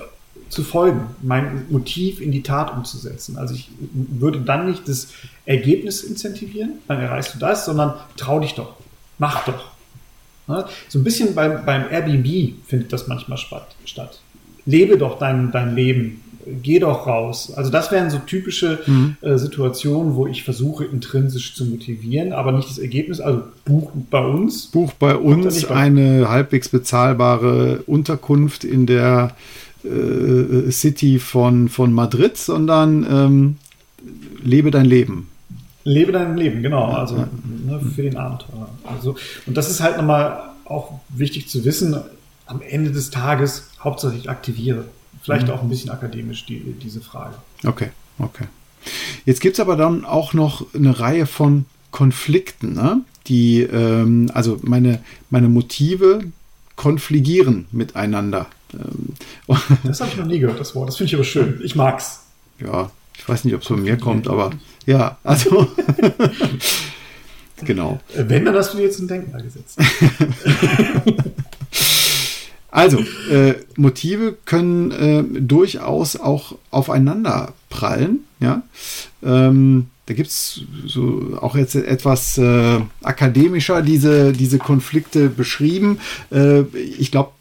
zu 0.50 0.64
folgen, 0.64 1.08
mein 1.22 1.66
Motiv 1.70 2.22
in 2.22 2.32
die 2.32 2.44
Tat 2.44 2.74
umzusetzen. 2.74 3.38
Also 3.38 3.56
ich 3.56 3.70
würde 3.92 4.42
dann 4.42 4.70
nicht 4.70 4.88
das 4.88 5.08
Ergebnis 5.46 6.04
incentivieren, 6.04 6.74
dann 6.88 7.00
erreichst 7.00 7.34
du 7.34 7.40
das, 7.40 7.66
sondern 7.66 7.96
trau 8.18 8.40
dich 8.40 8.54
doch, 8.54 8.76
mach 9.18 9.46
doch. 9.46 9.72
So 10.90 11.00
ein 11.00 11.04
bisschen 11.04 11.34
beim, 11.36 11.66
beim 11.66 11.90
Airbnb 11.90 12.56
findet 12.68 12.92
das 12.92 13.08
manchmal 13.08 13.38
statt. 13.38 14.20
Lebe 14.66 14.98
doch 14.98 15.18
dein, 15.18 15.52
dein 15.52 15.74
Leben 15.74 16.23
geh 16.62 16.80
doch 16.80 17.08
raus. 17.08 17.54
Also 17.56 17.72
das 17.72 17.92
wären 17.92 18.10
so 18.10 18.20
typische 18.20 18.80
mhm. 18.86 19.18
äh, 19.22 19.38
Situationen, 19.38 20.16
wo 20.16 20.28
ich 20.28 20.44
versuche, 20.44 20.86
intrinsisch 20.86 21.56
zu 21.56 21.66
motivieren, 21.66 22.34
aber 22.34 22.52
nicht 22.52 22.70
das 22.70 22.78
Ergebnis. 22.78 23.20
Also 23.20 23.44
Buch 23.66 23.92
bei 24.10 24.26
uns. 24.26 24.68
Buch 24.68 24.94
bei 24.94 25.16
uns 25.16 25.66
eine 25.66 26.30
halbwegs 26.30 26.70
bezahlbare 26.70 27.84
Unterkunft 27.86 28.64
in 28.64 28.86
der 28.86 29.36
äh, 29.84 30.72
City 30.72 31.20
von, 31.20 31.70
von 31.70 31.94
Madrid, 31.94 32.38
sondern 32.38 33.06
ähm, 33.10 33.56
lebe 34.44 34.72
dein 34.72 34.86
Leben. 34.86 35.28
Lebe 35.84 36.12
dein 36.12 36.38
Leben, 36.38 36.62
genau. 36.62 36.86
Also 36.86 37.16
ne, 37.18 37.82
für 37.94 38.04
den 38.04 38.16
Abenteuer. 38.16 38.70
Also, 38.86 39.16
und 39.46 39.58
das 39.58 39.70
ist 39.70 39.82
halt 39.82 39.98
nochmal 39.98 40.52
auch 40.66 41.00
wichtig 41.10 41.50
zu 41.50 41.66
wissen. 41.66 41.96
Am 42.46 42.62
Ende 42.62 42.92
des 42.92 43.10
Tages 43.10 43.70
hauptsächlich 43.84 44.30
aktiviere. 44.30 44.86
Vielleicht 45.24 45.48
mhm. 45.48 45.54
auch 45.54 45.62
ein 45.62 45.70
bisschen 45.70 45.90
akademisch, 45.90 46.46
die, 46.46 46.60
diese 46.60 47.02
Frage. 47.02 47.36
Okay, 47.66 47.90
okay. 48.20 48.46
Jetzt 49.26 49.40
gibt 49.40 49.54
es 49.54 49.60
aber 49.62 49.78
dann 49.78 50.04
auch 50.04 50.34
noch 50.34 50.74
eine 50.76 51.00
Reihe 51.00 51.26
von 51.26 51.66
Konflikten, 51.92 52.74
ne? 52.74 53.02
die, 53.28 53.62
ähm, 53.62 54.30
also 54.34 54.60
meine, 54.64 55.00
meine 55.30 55.48
Motive 55.48 56.26
konfligieren 56.76 57.68
miteinander. 57.72 58.48
Ähm, 58.74 59.14
das 59.84 60.02
habe 60.02 60.12
ich 60.12 60.18
noch 60.18 60.26
nie 60.26 60.40
gehört, 60.40 60.60
das 60.60 60.76
Wort. 60.76 60.90
Das 60.90 60.98
finde 60.98 61.08
ich 61.08 61.16
aber 61.16 61.24
schön. 61.24 61.62
Ich 61.64 61.76
mag's. 61.76 62.24
Ja, 62.60 62.92
ich 63.18 63.30
weiß 63.30 63.46
nicht, 63.46 63.54
ob 63.56 63.62
es 63.62 63.68
von 63.68 63.82
mir 63.82 63.98
kommt, 63.98 64.28
aber 64.28 64.52
ja, 64.86 65.18
also. 65.24 65.72
genau. 67.64 68.02
Wenn, 68.14 68.44
dann 68.44 68.56
hast 68.56 68.74
du 68.74 68.78
dir 68.78 68.84
jetzt 68.84 69.00
ein 69.00 69.08
Denkmal 69.08 69.42
gesetzt. 69.42 69.80
Also, 72.74 72.98
äh, 73.30 73.54
Motive 73.76 74.36
können 74.46 74.90
äh, 74.90 75.24
durchaus 75.42 76.16
auch 76.16 76.56
aufeinander 76.72 77.54
prallen. 77.70 78.22
Ja? 78.40 78.64
Ähm, 79.22 79.90
da 80.08 80.16
gibt 80.16 80.30
es 80.30 80.62
so 80.88 81.38
auch 81.40 81.56
jetzt 81.56 81.76
etwas 81.76 82.40
äh, 82.40 82.80
akademischer 83.04 83.84
diese, 83.84 84.34
diese 84.34 84.58
Konflikte 84.58 85.30
beschrieben. 85.30 86.00
Äh, 86.32 86.62
ich 86.74 87.12
glaube, 87.12 87.34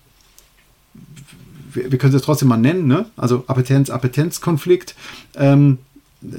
wir, 1.73 1.91
wir 1.91 1.99
können 1.99 2.15
es 2.15 2.21
trotzdem 2.21 2.49
mal 2.49 2.59
nennen, 2.59 2.87
ne? 2.87 3.07
also 3.17 3.45
Appetenz-Appetenzkonflikt. 3.47 4.95
Ähm, 5.37 5.79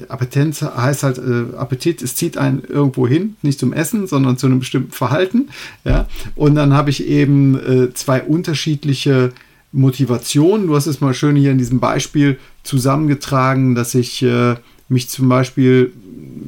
Appetenz 0.08 0.62
heißt 0.62 1.02
halt, 1.02 1.18
äh, 1.18 1.56
Appetit, 1.56 2.02
es 2.02 2.14
zieht 2.14 2.38
einen 2.38 2.62
irgendwo 2.64 3.06
hin, 3.06 3.36
nicht 3.42 3.58
zum 3.58 3.72
Essen, 3.72 4.06
sondern 4.06 4.38
zu 4.38 4.46
einem 4.46 4.58
bestimmten 4.58 4.92
Verhalten. 4.92 5.50
Ja? 5.84 6.06
Und 6.34 6.54
dann 6.54 6.72
habe 6.72 6.90
ich 6.90 7.06
eben 7.06 7.56
äh, 7.58 7.92
zwei 7.94 8.22
unterschiedliche 8.22 9.32
Motivationen. 9.72 10.68
Du 10.68 10.76
hast 10.76 10.86
es 10.86 11.00
mal 11.00 11.14
schön 11.14 11.36
hier 11.36 11.50
in 11.50 11.58
diesem 11.58 11.80
Beispiel 11.80 12.38
zusammengetragen, 12.62 13.74
dass 13.74 13.94
ich 13.94 14.22
äh, 14.22 14.56
mich 14.88 15.08
zum 15.08 15.28
Beispiel 15.28 15.92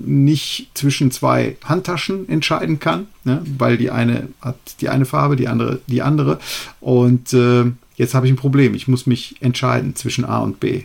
nicht 0.04 0.70
zwischen 0.74 1.10
zwei 1.10 1.56
Handtaschen 1.64 2.28
entscheiden 2.28 2.78
kann, 2.78 3.06
ne? 3.24 3.42
weil 3.58 3.76
die 3.76 3.90
eine 3.90 4.28
hat 4.40 4.56
die 4.80 4.88
eine 4.88 5.04
Farbe, 5.04 5.36
die 5.36 5.48
andere 5.48 5.80
die 5.86 6.02
andere. 6.02 6.38
Und 6.80 7.32
äh, 7.32 7.64
jetzt 7.96 8.14
habe 8.14 8.26
ich 8.26 8.32
ein 8.32 8.36
Problem. 8.36 8.74
Ich 8.74 8.88
muss 8.88 9.06
mich 9.06 9.36
entscheiden 9.40 9.96
zwischen 9.96 10.24
A 10.24 10.38
und 10.38 10.60
B. 10.60 10.84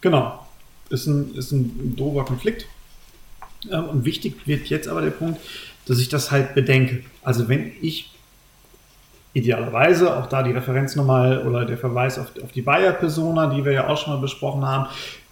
Genau 0.00 0.45
ist 0.90 1.06
ein, 1.06 1.34
ist 1.34 1.52
ein 1.52 1.94
doofer 1.96 2.24
Konflikt. 2.24 2.66
Ähm, 3.70 3.84
und 3.84 4.04
wichtig 4.04 4.46
wird 4.46 4.66
jetzt 4.68 4.88
aber 4.88 5.02
der 5.02 5.10
Punkt, 5.10 5.40
dass 5.86 5.98
ich 5.98 6.08
das 6.08 6.30
halt 6.30 6.54
bedenke. 6.54 7.02
Also 7.22 7.48
wenn 7.48 7.72
ich 7.80 8.10
idealerweise, 9.32 10.16
auch 10.16 10.26
da 10.26 10.42
die 10.42 10.52
Referenz 10.52 10.96
nochmal 10.96 11.46
oder 11.46 11.66
der 11.66 11.76
Verweis 11.76 12.18
auf, 12.18 12.32
auf 12.42 12.52
die 12.52 12.62
Bayer-Persona, 12.62 13.54
die 13.54 13.64
wir 13.64 13.72
ja 13.72 13.88
auch 13.88 13.98
schon 13.98 14.14
mal 14.14 14.20
besprochen 14.20 14.64
haben, 14.64 14.86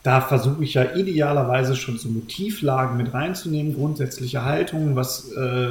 da 0.05 0.21
versuche 0.21 0.63
ich 0.63 0.75
ja 0.75 0.95
idealerweise 0.95 1.75
schon 1.77 1.97
so 1.97 2.11
Motivlagen 2.11 2.99
mit 2.99 3.15
reinzunehmen, 3.15 3.75
grundsätzliche 3.75 4.45
Haltungen, 4.45 4.97
was, 4.97 5.33
äh, 5.33 5.71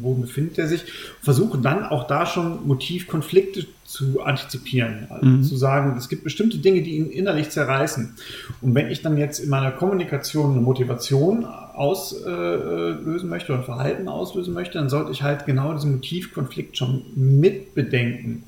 wo 0.00 0.14
befindet 0.14 0.58
er 0.58 0.66
sich, 0.66 0.84
versuche 1.20 1.58
dann 1.58 1.84
auch 1.84 2.06
da 2.06 2.24
schon 2.24 2.66
Motivkonflikte 2.66 3.66
zu 3.84 4.22
antizipieren, 4.22 5.06
also 5.10 5.26
mhm. 5.26 5.42
zu 5.42 5.56
sagen, 5.58 5.94
es 5.98 6.08
gibt 6.08 6.24
bestimmte 6.24 6.56
Dinge, 6.56 6.80
die 6.80 6.96
ihn 6.96 7.10
innerlich 7.10 7.50
zerreißen. 7.50 8.14
Und 8.62 8.74
wenn 8.74 8.90
ich 8.90 9.02
dann 9.02 9.18
jetzt 9.18 9.40
in 9.40 9.50
meiner 9.50 9.72
Kommunikation 9.72 10.52
eine 10.52 10.62
Motivation 10.62 11.44
auslösen 11.44 13.28
möchte 13.28 13.52
oder 13.52 13.62
Verhalten 13.62 14.08
auslösen 14.08 14.54
möchte, 14.54 14.78
dann 14.78 14.88
sollte 14.88 15.12
ich 15.12 15.22
halt 15.22 15.44
genau 15.44 15.74
diesen 15.74 15.92
Motivkonflikt 15.92 16.78
schon 16.78 17.02
mit 17.14 17.74
bedenken. 17.74 18.44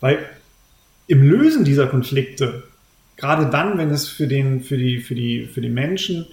Weil 0.00 0.18
im 1.06 1.22
Lösen 1.22 1.64
dieser 1.64 1.86
Konflikte 1.86 2.64
gerade 3.16 3.46
dann, 3.46 3.78
wenn 3.78 3.90
es 3.90 4.08
für 4.08 4.26
den, 4.26 4.60
für 4.60 4.76
die, 4.76 5.00
für 5.00 5.14
die, 5.14 5.46
für 5.46 5.60
die 5.60 5.68
Menschen 5.68 6.26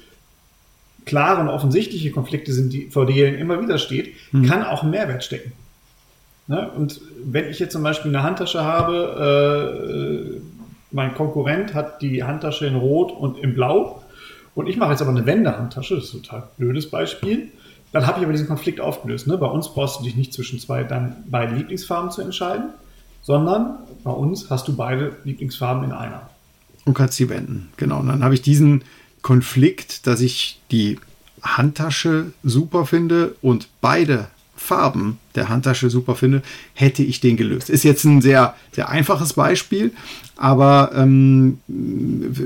klare 1.05 1.41
und 1.41 1.49
offensichtliche 1.49 2.11
Konflikte 2.11 2.53
sind, 2.53 2.71
die, 2.71 2.89
vor 2.89 3.05
denen 3.05 3.37
immer 3.37 3.61
wieder 3.61 3.77
steht, 3.77 4.13
mhm. 4.31 4.45
kann 4.45 4.63
auch 4.63 4.83
ein 4.83 4.89
Mehrwert 4.89 5.23
stecken. 5.23 5.51
Ne? 6.47 6.69
Und 6.71 7.01
wenn 7.23 7.49
ich 7.49 7.59
jetzt 7.59 7.73
zum 7.73 7.83
Beispiel 7.83 8.13
eine 8.13 8.23
Handtasche 8.23 8.63
habe, 8.63 10.39
äh, 10.39 10.41
mein 10.91 11.13
Konkurrent 11.15 11.73
hat 11.73 12.01
die 12.01 12.23
Handtasche 12.23 12.67
in 12.67 12.75
Rot 12.75 13.11
und 13.11 13.37
in 13.37 13.53
Blau 13.53 14.03
und 14.55 14.67
ich 14.67 14.77
mache 14.77 14.91
jetzt 14.91 15.01
aber 15.01 15.11
eine 15.11 15.25
Wendehandtasche, 15.25 15.95
das 15.95 16.05
ist 16.05 16.13
ein 16.13 16.23
total 16.23 16.43
blödes 16.57 16.89
Beispiel, 16.89 17.49
dann 17.91 18.07
habe 18.07 18.19
ich 18.19 18.23
aber 18.23 18.33
diesen 18.33 18.47
Konflikt 18.47 18.79
aufgelöst. 18.79 19.27
Ne? 19.27 19.37
Bei 19.37 19.47
uns 19.47 19.73
brauchst 19.73 19.99
du 19.99 20.03
dich 20.03 20.15
nicht 20.15 20.33
zwischen 20.33 20.59
zwei 20.59 20.83
dann 20.83 21.23
beiden 21.27 21.57
Lieblingsfarben 21.57 22.11
zu 22.11 22.21
entscheiden, 22.21 22.69
sondern 23.21 23.77
bei 24.03 24.11
uns 24.11 24.49
hast 24.49 24.67
du 24.67 24.75
beide 24.75 25.15
Lieblingsfarben 25.23 25.85
in 25.85 25.91
einer. 25.91 26.29
Und 26.85 26.93
kannst 26.93 27.17
sie 27.17 27.29
wenden. 27.29 27.69
Genau. 27.77 27.99
Und 27.99 28.07
dann 28.07 28.23
habe 28.23 28.33
ich 28.33 28.41
diesen 28.41 28.83
Konflikt, 29.21 30.05
dass 30.05 30.19
ich 30.21 30.59
die 30.71 30.99
Handtasche 31.41 32.33
super 32.43 32.85
finde 32.85 33.35
und 33.41 33.67
beide 33.81 34.27
Farben 34.55 35.19
der 35.35 35.49
Handtasche 35.49 35.89
super 35.89 36.15
finde, 36.15 36.41
hätte 36.73 37.03
ich 37.03 37.19
den 37.19 37.35
gelöst. 37.37 37.69
Ist 37.69 37.83
jetzt 37.83 38.05
ein 38.05 38.21
sehr, 38.21 38.55
sehr 38.71 38.89
einfaches 38.89 39.33
Beispiel, 39.33 39.91
aber 40.37 40.91
ähm, 40.95 41.59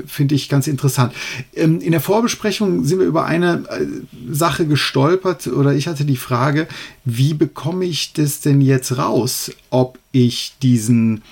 finde 0.06 0.34
ich 0.34 0.48
ganz 0.48 0.66
interessant. 0.66 1.12
Ähm, 1.54 1.80
in 1.80 1.92
der 1.92 2.00
Vorbesprechung 2.00 2.84
sind 2.84 2.98
wir 2.98 3.06
über 3.06 3.24
eine 3.24 3.64
äh, 3.68 3.86
Sache 4.32 4.66
gestolpert 4.66 5.46
oder 5.46 5.74
ich 5.74 5.86
hatte 5.86 6.04
die 6.04 6.16
Frage, 6.16 6.66
wie 7.04 7.34
bekomme 7.34 7.84
ich 7.84 8.12
das 8.14 8.40
denn 8.40 8.60
jetzt 8.60 8.98
raus, 8.98 9.52
ob 9.70 9.98
ich 10.10 10.54
diesen, 10.60 11.22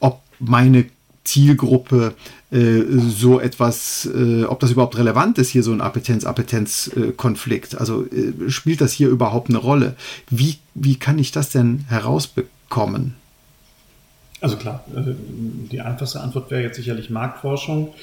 ob 0.00 0.22
meine 0.40 0.86
Zielgruppe 1.24 2.14
äh, 2.50 2.82
so 2.98 3.40
etwas, 3.40 4.08
äh, 4.14 4.44
ob 4.44 4.60
das 4.60 4.72
überhaupt 4.72 4.98
relevant 4.98 5.38
ist, 5.38 5.50
hier 5.50 5.62
so 5.62 5.72
ein 5.72 5.80
Appetenz-Appetenz-Konflikt. 5.80 7.78
Also 7.78 8.04
äh, 8.06 8.50
spielt 8.50 8.80
das 8.80 8.92
hier 8.92 9.08
überhaupt 9.08 9.48
eine 9.48 9.58
Rolle? 9.58 9.94
Wie, 10.28 10.58
wie 10.74 10.96
kann 10.96 11.18
ich 11.18 11.32
das 11.32 11.50
denn 11.50 11.84
herausbekommen? 11.88 13.14
Also 14.40 14.56
klar, 14.56 14.84
die 14.88 15.80
einfachste 15.80 16.20
Antwort 16.20 16.50
wäre 16.50 16.62
jetzt 16.62 16.74
sicherlich 16.74 17.10
Marktforschung. 17.10 17.94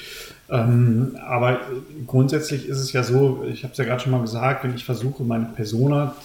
Ähm, 0.50 1.18
aber 1.28 1.60
grundsätzlich 2.08 2.66
ist 2.66 2.80
es 2.80 2.94
ja 2.94 3.04
so, 3.04 3.44
ich 3.52 3.64
habe 3.64 3.74
es 3.74 3.78
ja 3.78 3.84
gerade 3.84 4.02
schon 4.02 4.14
mal 4.14 4.22
gesagt, 4.22 4.64
wenn 4.64 4.74
ich 4.74 4.86
versuche, 4.86 5.24
meine 5.24 5.46
Persona 5.54 6.16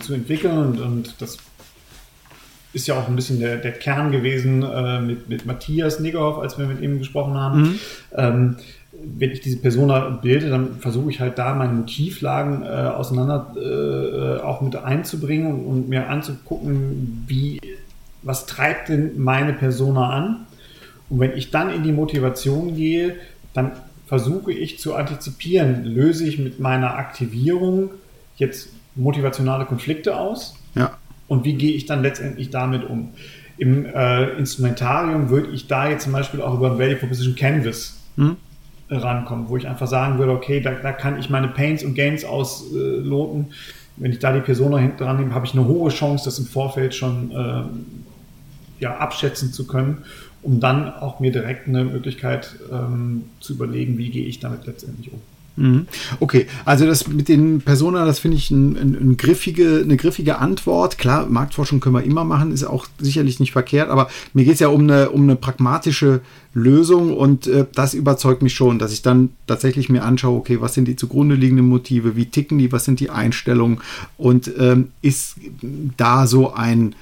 zu 0.00 0.14
entwickeln 0.14 0.80
und, 0.80 1.14
das 1.18 1.36
ist 2.72 2.86
ja 2.86 2.98
auch 2.98 3.08
ein 3.08 3.16
bisschen 3.16 3.40
der, 3.40 3.56
der 3.56 3.72
Kern 3.72 4.12
gewesen 4.12 4.62
äh, 4.62 5.00
mit, 5.00 5.28
mit 5.28 5.46
Matthias 5.46 6.00
Niggerhoff, 6.00 6.38
als 6.38 6.58
wir 6.58 6.66
mit 6.66 6.80
ihm 6.80 6.98
gesprochen 6.98 7.34
haben. 7.34 7.60
Mhm. 7.60 7.78
Ähm, 8.14 8.56
wenn 8.92 9.30
ich 9.30 9.40
diese 9.40 9.58
Persona 9.58 10.08
bilde, 10.10 10.50
dann 10.50 10.76
versuche 10.76 11.10
ich 11.10 11.20
halt 11.20 11.38
da 11.38 11.54
meine 11.54 11.72
Motivlagen 11.72 12.62
äh, 12.62 12.66
auseinander 12.66 13.54
äh, 13.56 14.42
auch 14.42 14.60
mit 14.60 14.76
einzubringen 14.76 15.52
und, 15.52 15.66
und, 15.66 15.88
mir 15.88 16.08
anzugucken, 16.08 17.24
wie, 17.26 17.60
was 18.22 18.46
treibt 18.46 18.88
denn 18.88 19.18
meine 19.18 19.52
Persona 19.52 20.10
an? 20.10 20.46
Und 21.10 21.20
wenn 21.20 21.36
ich 21.36 21.50
dann 21.50 21.70
in 21.70 21.84
die 21.84 21.92
Motivation 21.92 22.74
gehe, 22.74 23.16
dann 23.54 23.72
versuche 24.06 24.52
ich 24.52 24.78
zu 24.78 24.94
antizipieren, 24.94 25.84
löse 25.84 26.26
ich 26.26 26.38
mit 26.38 26.58
meiner 26.58 26.96
Aktivierung 26.96 27.90
jetzt 28.36 28.70
motivationale 28.94 29.64
Konflikte 29.64 30.16
aus? 30.16 30.57
Und 31.28 31.44
wie 31.44 31.54
gehe 31.54 31.72
ich 31.72 31.86
dann 31.86 32.02
letztendlich 32.02 32.50
damit 32.50 32.84
um? 32.88 33.10
Im 33.56 33.86
äh, 33.86 34.30
Instrumentarium 34.38 35.30
würde 35.30 35.50
ich 35.50 35.66
da 35.66 35.88
jetzt 35.88 36.04
zum 36.04 36.12
Beispiel 36.12 36.40
auch 36.40 36.54
über 36.54 36.72
ein 36.72 36.78
Value 36.78 36.96
Proposition 36.96 37.36
Canvas 37.36 37.96
hm? 38.16 38.36
rankommen, 38.90 39.48
wo 39.48 39.56
ich 39.56 39.68
einfach 39.68 39.86
sagen 39.86 40.18
würde, 40.18 40.32
okay, 40.32 40.60
da, 40.60 40.72
da 40.72 40.92
kann 40.92 41.18
ich 41.18 41.28
meine 41.28 41.48
Pains 41.48 41.84
und 41.84 41.94
Gains 41.94 42.24
ausloten. 42.24 43.42
Äh, 43.42 43.54
Wenn 43.96 44.12
ich 44.12 44.18
da 44.18 44.32
die 44.32 44.40
Person 44.40 44.76
hinten 44.78 44.98
dran 44.98 45.18
nehme, 45.18 45.34
habe 45.34 45.46
ich 45.46 45.52
eine 45.52 45.66
hohe 45.66 45.90
Chance, 45.90 46.24
das 46.24 46.38
im 46.38 46.46
Vorfeld 46.46 46.94
schon 46.94 47.30
äh, 47.30 48.82
ja, 48.82 48.96
abschätzen 48.96 49.52
zu 49.52 49.66
können 49.66 50.04
um 50.42 50.60
dann 50.60 50.92
auch 50.92 51.20
mir 51.20 51.32
direkt 51.32 51.68
eine 51.68 51.84
Möglichkeit 51.84 52.56
ähm, 52.70 53.24
zu 53.40 53.54
überlegen, 53.54 53.98
wie 53.98 54.10
gehe 54.10 54.24
ich 54.24 54.40
damit 54.40 54.66
letztendlich 54.66 55.12
um. 55.12 55.20
Mhm. 55.58 55.86
Okay, 56.20 56.46
also 56.64 56.86
das 56.86 57.08
mit 57.08 57.28
den 57.28 57.60
Persona, 57.60 58.04
das 58.04 58.20
finde 58.20 58.36
ich 58.36 58.50
ein, 58.50 58.76
ein, 58.76 58.94
ein, 58.94 59.16
griffige, 59.16 59.80
eine 59.82 59.96
griffige 59.96 60.38
Antwort. 60.38 60.98
Klar, 60.98 61.26
Marktforschung 61.28 61.80
können 61.80 61.96
wir 61.96 62.04
immer 62.04 62.24
machen, 62.24 62.52
ist 62.52 62.64
auch 62.64 62.86
sicherlich 62.98 63.40
nicht 63.40 63.52
verkehrt, 63.52 63.90
aber 63.90 64.08
mir 64.34 64.44
geht 64.44 64.54
es 64.54 64.60
ja 64.60 64.68
um 64.68 64.82
eine, 64.82 65.10
um 65.10 65.22
eine 65.24 65.34
pragmatische 65.34 66.20
Lösung 66.54 67.16
und 67.16 67.48
äh, 67.48 67.66
das 67.74 67.94
überzeugt 67.94 68.42
mich 68.42 68.54
schon, 68.54 68.78
dass 68.78 68.92
ich 68.92 69.02
dann 69.02 69.30
tatsächlich 69.48 69.88
mir 69.88 70.04
anschaue, 70.04 70.38
okay, 70.38 70.60
was 70.60 70.74
sind 70.74 70.86
die 70.86 70.96
zugrunde 70.96 71.34
liegenden 71.34 71.66
Motive, 71.66 72.14
wie 72.14 72.26
ticken 72.26 72.58
die, 72.58 72.70
was 72.70 72.84
sind 72.84 73.00
die 73.00 73.10
Einstellungen 73.10 73.80
und 74.16 74.50
ähm, 74.58 74.92
ist 75.02 75.36
da 75.96 76.28
so 76.28 76.52
ein 76.52 76.94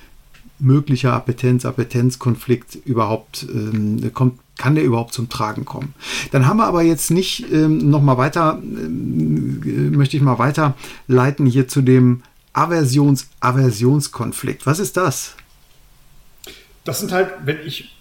möglicher 0.59 1.13
Appetenz-Appetenzkonflikt 1.13 2.79
überhaupt 2.87 3.47
ähm, 3.53 4.11
kommt, 4.15 4.39
kann 4.57 4.75
der 4.75 4.85
überhaupt 4.85 5.13
zum 5.13 5.29
Tragen 5.29 5.65
kommen. 5.65 5.95
Dann 6.33 6.47
haben 6.47 6.57
wir 6.59 6.67
aber 6.67 6.83
jetzt 6.83 7.11
nicht 7.11 7.51
ähm, 7.53 7.91
noch 7.91 8.03
mal 8.03 8.19
weiter, 8.19 8.61
ähm, 8.63 9.93
möchte 9.93 10.17
ich 10.17 10.23
mal 10.23 10.39
weiterleiten 10.39 11.47
hier 11.47 11.67
zu 11.69 11.83
dem 11.83 12.23
Aversions-Aversionskonflikt. 12.55 14.67
Was 14.67 14.79
ist 14.79 14.97
das? 14.97 15.35
Das 16.85 17.01
sind 17.01 17.13
halt, 17.13 17.29
wenn 17.45 17.59
ich 17.67 17.95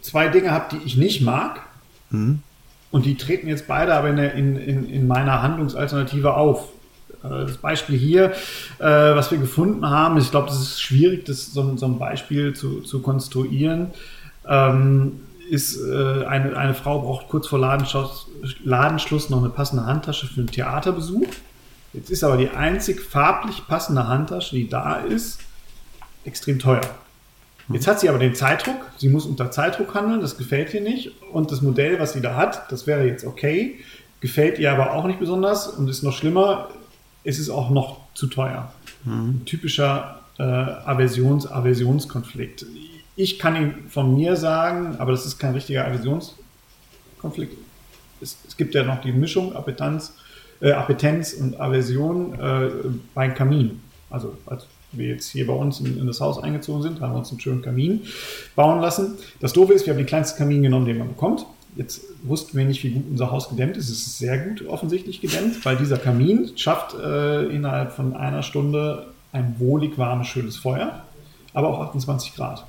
zwei 0.00 0.28
Dinge 0.28 0.50
habe, 0.50 0.76
die 0.76 0.82
ich 0.84 0.96
nicht 0.96 1.20
mag, 1.20 1.60
hm. 2.10 2.38
und 2.90 3.04
die 3.04 3.16
treten 3.16 3.48
jetzt 3.48 3.66
beide 3.66 3.94
aber 3.94 4.08
in, 4.08 4.56
in, 4.56 4.88
in 4.88 5.06
meiner 5.06 5.42
Handlungsalternative 5.42 6.34
auf. 6.34 6.70
Äh, 7.22 7.28
das 7.28 7.58
Beispiel 7.58 7.98
hier, 7.98 8.32
äh, 8.78 8.86
was 8.86 9.30
wir 9.30 9.36
gefunden 9.38 9.90
haben, 9.90 10.16
ich 10.18 10.30
glaube, 10.30 10.48
das 10.48 10.60
ist 10.60 10.80
schwierig, 10.80 11.26
das 11.26 11.52
so, 11.52 11.76
so 11.76 11.86
ein 11.86 11.98
Beispiel 11.98 12.54
zu, 12.54 12.80
zu 12.80 13.02
konstruieren, 13.02 13.90
ähm, 14.48 15.20
ist 15.50 15.78
äh, 15.78 16.24
eine, 16.24 16.56
eine 16.56 16.74
Frau 16.74 17.00
braucht 17.00 17.28
kurz 17.28 17.46
vor 17.46 17.58
Ladenschluss, 17.58 18.28
Ladenschluss 18.64 19.30
noch 19.30 19.38
eine 19.38 19.50
passende 19.50 19.86
Handtasche 19.86 20.26
für 20.26 20.40
einen 20.40 20.50
Theaterbesuch. 20.50 21.26
Jetzt 21.92 22.10
ist 22.10 22.24
aber 22.24 22.36
die 22.36 22.50
einzig 22.50 23.00
farblich 23.00 23.66
passende 23.66 24.06
Handtasche, 24.06 24.56
die 24.56 24.68
da 24.68 24.96
ist, 24.96 25.40
extrem 26.24 26.58
teuer. 26.58 26.82
Jetzt 27.68 27.88
hat 27.88 27.98
sie 27.98 28.08
aber 28.08 28.18
den 28.18 28.34
Zeitdruck, 28.34 28.76
sie 28.96 29.08
muss 29.08 29.26
unter 29.26 29.50
Zeitdruck 29.50 29.92
handeln, 29.94 30.20
das 30.20 30.38
gefällt 30.38 30.72
ihr 30.72 30.82
nicht. 30.82 31.10
Und 31.32 31.50
das 31.50 31.62
Modell, 31.62 31.98
was 31.98 32.12
sie 32.12 32.20
da 32.20 32.36
hat, 32.36 32.70
das 32.70 32.86
wäre 32.86 33.06
jetzt 33.06 33.24
okay, 33.24 33.80
gefällt 34.20 34.58
ihr 34.58 34.70
aber 34.72 34.92
auch 34.92 35.06
nicht 35.06 35.18
besonders 35.18 35.66
und 35.66 35.88
ist 35.88 36.02
noch 36.02 36.12
schlimmer, 36.12 36.68
ist 37.24 37.40
es 37.40 37.50
auch 37.50 37.70
noch 37.70 38.00
zu 38.14 38.28
teuer. 38.28 38.72
Mhm. 39.04 39.44
typischer 39.44 40.20
äh, 40.38 40.42
Aversions-Aversionskonflikt. 40.42 42.66
Ich 43.16 43.38
kann 43.38 43.56
ihn 43.56 43.74
von 43.88 44.14
mir 44.14 44.36
sagen, 44.36 44.96
aber 44.98 45.12
das 45.12 45.24
ist 45.24 45.38
kein 45.38 45.54
richtiger 45.54 45.86
Aversionskonflikt. 45.86 47.56
Es, 48.20 48.36
es 48.46 48.56
gibt 48.58 48.74
ja 48.74 48.82
noch 48.82 49.00
die 49.00 49.12
Mischung 49.12 49.56
Appetenz, 49.56 50.12
äh, 50.60 50.72
Appetenz 50.72 51.32
und 51.32 51.58
Aversion 51.58 52.38
äh, 52.38 52.70
beim 53.14 53.34
Kamin. 53.34 53.80
Also 54.10 54.36
als 54.44 54.66
wir 54.92 55.08
jetzt 55.08 55.30
hier 55.30 55.46
bei 55.46 55.54
uns 55.54 55.80
in, 55.80 55.98
in, 55.98 56.06
das 56.06 56.20
Haus 56.20 56.38
eingezogen 56.38 56.82
sind, 56.82 57.00
haben 57.00 57.14
wir 57.14 57.18
uns 57.18 57.30
einen 57.30 57.40
schönen 57.40 57.62
Kamin 57.62 58.02
bauen 58.54 58.80
lassen. 58.80 59.16
Das 59.40 59.54
Doofe 59.54 59.72
ist, 59.72 59.86
wir 59.86 59.94
haben 59.94 59.98
den 59.98 60.06
kleinsten 60.06 60.38
Kamin 60.38 60.62
genommen, 60.62 60.84
den 60.84 60.98
man 60.98 61.08
bekommt. 61.08 61.46
Jetzt 61.74 62.02
wussten 62.22 62.56
wir 62.56 62.66
nicht, 62.66 62.84
wie 62.84 62.90
gut 62.90 63.04
unser 63.10 63.30
Haus 63.30 63.48
gedämmt 63.48 63.78
ist. 63.78 63.88
Es 63.88 64.06
ist 64.06 64.18
sehr 64.18 64.38
gut 64.38 64.66
offensichtlich 64.66 65.22
gedämmt, 65.22 65.64
weil 65.64 65.76
dieser 65.76 65.98
Kamin 65.98 66.50
schafft 66.56 66.94
äh, 66.94 67.44
innerhalb 67.46 67.92
von 67.92 68.14
einer 68.14 68.42
Stunde 68.42 69.08
ein 69.32 69.56
wohlig 69.58 69.98
warmes, 69.98 70.28
schönes 70.28 70.56
Feuer, 70.56 71.02
aber 71.52 71.68
auch 71.68 71.80
28 71.88 72.34
Grad. 72.34 72.66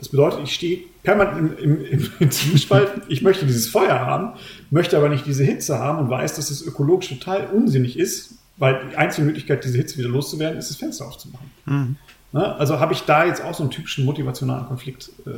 Das 0.00 0.08
bedeutet, 0.08 0.40
ich 0.42 0.54
stehe 0.54 0.80
permanent 1.02 1.60
im, 1.60 1.84
im, 1.84 2.10
im 2.18 2.30
Zwiespalt. 2.30 2.90
Ich 3.08 3.20
möchte 3.20 3.44
dieses 3.44 3.68
Feuer 3.68 4.00
haben, 4.00 4.32
möchte 4.70 4.96
aber 4.96 5.10
nicht 5.10 5.26
diese 5.26 5.44
Hitze 5.44 5.78
haben 5.78 5.98
und 5.98 6.10
weiß, 6.10 6.34
dass 6.34 6.50
es 6.50 6.62
ökologisch 6.62 7.10
total 7.10 7.48
unsinnig 7.48 7.98
ist, 7.98 8.34
weil 8.56 8.80
die 8.90 8.96
einzige 8.96 9.26
Möglichkeit, 9.26 9.62
diese 9.62 9.76
Hitze 9.76 9.98
wieder 9.98 10.08
loszuwerden, 10.08 10.58
ist, 10.58 10.70
das 10.70 10.78
Fenster 10.78 11.06
aufzumachen. 11.06 11.50
Mhm. 11.66 11.96
Na, 12.32 12.56
also 12.56 12.80
habe 12.80 12.94
ich 12.94 13.02
da 13.02 13.26
jetzt 13.26 13.42
auch 13.44 13.54
so 13.54 13.62
einen 13.62 13.70
typischen 13.70 14.06
motivationalen 14.06 14.66
Konflikt, 14.66 15.10
äh, 15.26 15.30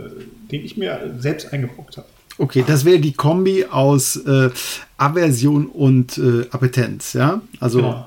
den 0.51 0.64
ich 0.64 0.77
mir 0.77 1.14
selbst 1.18 1.53
eingebrockt 1.53 1.96
habe. 1.96 2.07
Okay, 2.38 2.64
das 2.66 2.85
wäre 2.85 2.98
die 2.98 3.12
Kombi 3.12 3.66
aus 3.66 4.16
äh, 4.16 4.51
Aversion 4.96 5.66
und 5.66 6.18
äh, 6.18 6.46
Appetenz, 6.51 7.12
ja? 7.12 7.42
Also 7.61 7.79
genau. 7.79 8.07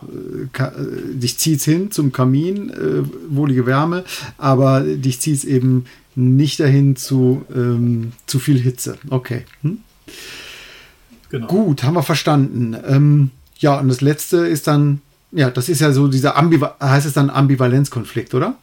äh, 0.57 0.63
äh 0.63 1.15
dich 1.15 1.37
zieht 1.37 1.61
hin 1.61 1.91
zum 1.91 2.11
Kamin, 2.11 2.69
äh, 2.69 3.03
wohlige 3.29 3.65
Wärme, 3.65 4.03
aber 4.37 4.81
dich 4.81 5.19
zieht 5.19 5.35
es 5.35 5.45
eben 5.45 5.85
nicht 6.15 6.59
dahin 6.59 6.95
zu 6.95 7.45
ähm, 7.53 8.13
zu 8.25 8.39
viel 8.39 8.59
Hitze. 8.59 8.97
Okay. 9.09 9.45
Hm? 9.61 9.79
Genau. 11.29 11.47
Gut, 11.47 11.83
haben 11.83 11.95
wir 11.95 12.03
verstanden. 12.03 12.75
Ähm, 12.87 13.31
ja, 13.57 13.79
und 13.79 13.87
das 13.87 14.01
letzte 14.01 14.37
ist 14.37 14.67
dann, 14.67 15.01
ja, 15.31 15.49
das 15.49 15.69
ist 15.69 15.81
ja 15.81 15.91
so 15.91 16.07
dieser 16.07 16.37
Ambival 16.37 16.73
heißt 16.81 17.05
es 17.05 17.13
dann 17.13 17.29
Ambivalenzkonflikt, 17.29 18.33
oder? 18.33 18.55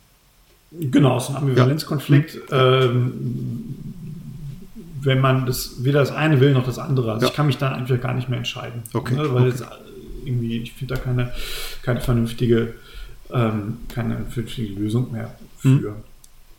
Genau, 0.71 1.19
es 1.19 1.25
ist 1.25 1.31
ein 1.31 1.37
Ambivalenzkonflikt. 1.37 2.39
Ja. 2.51 2.83
Ähm, 2.83 3.75
wenn 5.03 5.21
man 5.21 5.47
das 5.47 5.85
weder 5.85 6.01
das 6.01 6.13
eine 6.13 6.41
will 6.41 6.53
noch 6.53 6.65
das 6.65 6.79
andere. 6.79 7.13
Also 7.13 7.27
ja. 7.27 7.31
ich 7.31 7.37
kann 7.37 7.47
mich 7.47 7.59
dann 7.59 7.75
einfach 7.75 8.01
gar 8.01 8.15
nicht 8.15 8.29
mehr 8.29 8.39
entscheiden. 8.39 8.83
Okay. 8.93 9.17
Ne? 9.17 9.35
Weil 9.35 9.51
okay. 9.51 9.65
irgendwie, 10.25 10.59
ich 10.59 10.73
finde 10.73 10.95
da 10.95 11.01
keine, 11.01 11.33
keine 11.83 12.01
vernünftige, 12.01 12.75
ähm, 13.33 13.79
keine 13.89 14.25
vernünftige 14.29 14.81
Lösung 14.81 15.11
mehr 15.13 15.35
für. 15.59 15.69
Mhm. 15.69 15.95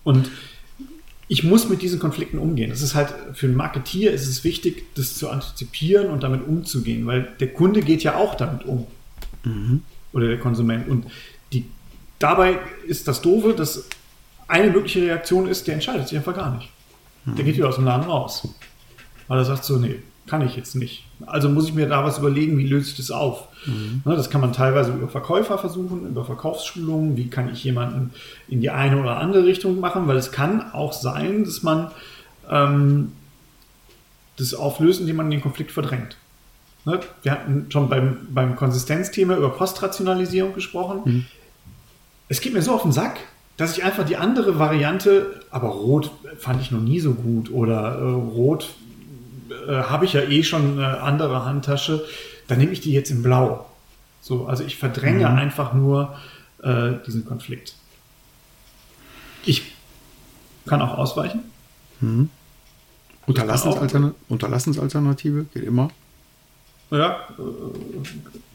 Und 0.04 0.30
ich 1.34 1.44
muss 1.44 1.68
mit 1.68 1.82
diesen 1.82 2.00
Konflikten 2.00 2.38
umgehen. 2.38 2.70
Das 2.70 2.84
ist 2.84 2.94
halt 2.94 3.12
für 3.34 3.48
einen 3.48 3.56
Marketier 3.56 4.12
ist 4.12 4.28
es 4.28 4.44
wichtig, 4.44 4.94
das 4.94 5.16
zu 5.16 5.32
antizipieren 5.32 6.12
und 6.12 6.22
damit 6.22 6.48
umzugehen, 6.48 7.08
weil 7.08 7.28
der 7.40 7.52
Kunde 7.52 7.82
geht 7.82 8.04
ja 8.04 8.18
auch 8.18 8.36
damit 8.36 8.66
um. 8.66 8.86
Mhm. 9.44 9.82
Oder 10.12 10.28
der 10.28 10.38
Konsument. 10.38 10.88
Und 10.88 11.08
die, 11.52 11.66
dabei 12.20 12.60
ist 12.86 13.08
das 13.08 13.24
Doofe, 13.24 13.54
dass 13.54 13.86
eine 14.48 14.70
mögliche 14.70 15.02
Reaktion 15.02 15.48
ist, 15.48 15.66
der 15.66 15.74
entscheidet 15.74 16.08
sich 16.08 16.20
einfach 16.20 16.36
gar 16.36 16.56
nicht. 16.56 16.70
Der 17.26 17.44
geht 17.44 17.56
wieder 17.56 17.70
aus 17.70 17.78
dem 17.78 17.86
Laden 17.86 18.04
raus. 18.06 18.48
Weil 19.28 19.40
er 19.40 19.46
sagt 19.46 19.64
so, 19.64 19.78
nee, 19.78 19.96
kann 20.28 20.42
ich 20.46 20.56
jetzt 20.56 20.76
nicht. 20.76 21.06
Also 21.26 21.50
muss 21.50 21.68
ich 21.68 21.74
mir 21.74 21.88
da 21.88 22.04
was 22.04 22.18
überlegen, 22.18 22.58
wie 22.58 22.68
löse 22.68 22.92
ich 22.92 22.98
das 22.98 23.12
auf. 23.12 23.48
Mhm. 23.66 24.02
Ne, 24.06 24.16
das 24.16 24.30
kann 24.30 24.42
man 24.42 24.54
teilweise 24.54 24.92
über 24.92 25.10
Verkäufer 25.10 25.58
versuchen, 25.58 26.08
über 26.08 26.24
Verkaufsschulungen, 26.24 27.18
wie 27.18 27.28
kann 27.30 27.52
ich 27.52 27.64
jemanden 27.64 28.12
in 28.48 28.62
die 28.62 28.70
eine 28.70 29.00
oder 29.00 29.18
andere 29.18 29.46
Richtung 29.46 29.80
machen, 29.80 30.08
weil 30.08 30.18
es 30.18 30.32
kann 30.32 30.72
auch 30.74 30.94
sein, 30.94 31.44
dass 31.44 31.62
man 31.64 31.92
ähm, 32.50 33.12
das 34.38 34.54
auflöst, 34.54 35.02
indem 35.02 35.18
man 35.18 35.30
den 35.30 35.42
Konflikt 35.42 35.72
verdrängt. 35.72 36.18
Ne? 36.86 37.00
Wir 37.22 37.32
hatten 37.34 37.68
schon 37.70 37.90
beim, 37.90 38.28
beim 38.30 38.56
Konsistenzthema 38.56 39.36
über 39.36 39.50
Postrationalisierung 39.50 40.54
gesprochen. 40.54 41.02
Mhm. 41.04 41.26
Es 42.30 42.42
geht 42.42 42.54
mir 42.54 42.62
so 42.62 42.74
auf 42.74 42.84
den 42.84 42.92
Sack, 42.92 43.20
dass 43.58 43.78
ich 43.78 43.84
einfach 43.84 44.06
die 44.06 44.18
andere 44.18 44.58
Variante, 44.58 45.42
aber 45.52 45.70
rot 45.70 46.12
fand 46.40 46.62
ich 46.62 46.72
noch 46.72 46.82
nie 46.82 47.00
so 47.00 47.14
gut 47.14 47.52
oder 47.52 48.00
äh, 48.00 48.04
rot 48.04 48.74
äh, 49.68 49.84
habe 49.84 50.06
ich 50.06 50.14
ja 50.14 50.22
eh 50.22 50.44
schon 50.44 50.80
eine 50.80 51.02
andere 51.02 51.46
Handtasche, 51.46 52.04
dann 52.48 52.58
nehme 52.58 52.72
ich 52.72 52.82
die 52.82 52.92
jetzt 52.92 53.10
in 53.10 53.24
blau. 53.24 53.66
So, 54.22 54.46
also 54.46 54.64
ich 54.64 54.78
verdränge 54.78 55.30
mhm. 55.30 55.38
einfach 55.38 55.74
nur 55.74 56.16
äh, 56.62 56.94
diesen 57.06 57.26
Konflikt. 57.26 57.76
Ich 59.46 59.74
kann 60.66 60.82
auch 60.82 60.98
ausweichen. 60.98 61.42
Mhm. 62.00 62.30
Unterlassensalternative, 63.26 64.16
Unterlassensalternative 64.30 65.46
geht 65.54 65.64
immer. 65.64 65.90
Ja, 66.92 67.28
äh, 67.38 67.44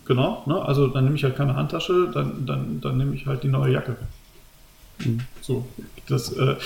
genau. 0.05 0.43
Ne? 0.47 0.61
Also 0.63 0.89
dann 0.89 1.05
nehme 1.05 1.17
ich 1.17 1.25
halt 1.25 1.37
keine 1.37 1.57
Handtasche, 1.57 2.11
dann, 2.13 2.47
dann, 2.47 2.81
dann 2.81 2.97
nehme 2.97 3.15
ich 3.15 3.27
halt 3.27 3.43
die 3.43 3.49
neue 3.49 3.73
Jacke. 3.73 3.97
Mhm. 4.99 5.21
So, 5.41 5.67
das 6.09 6.33
äh, 6.33 6.57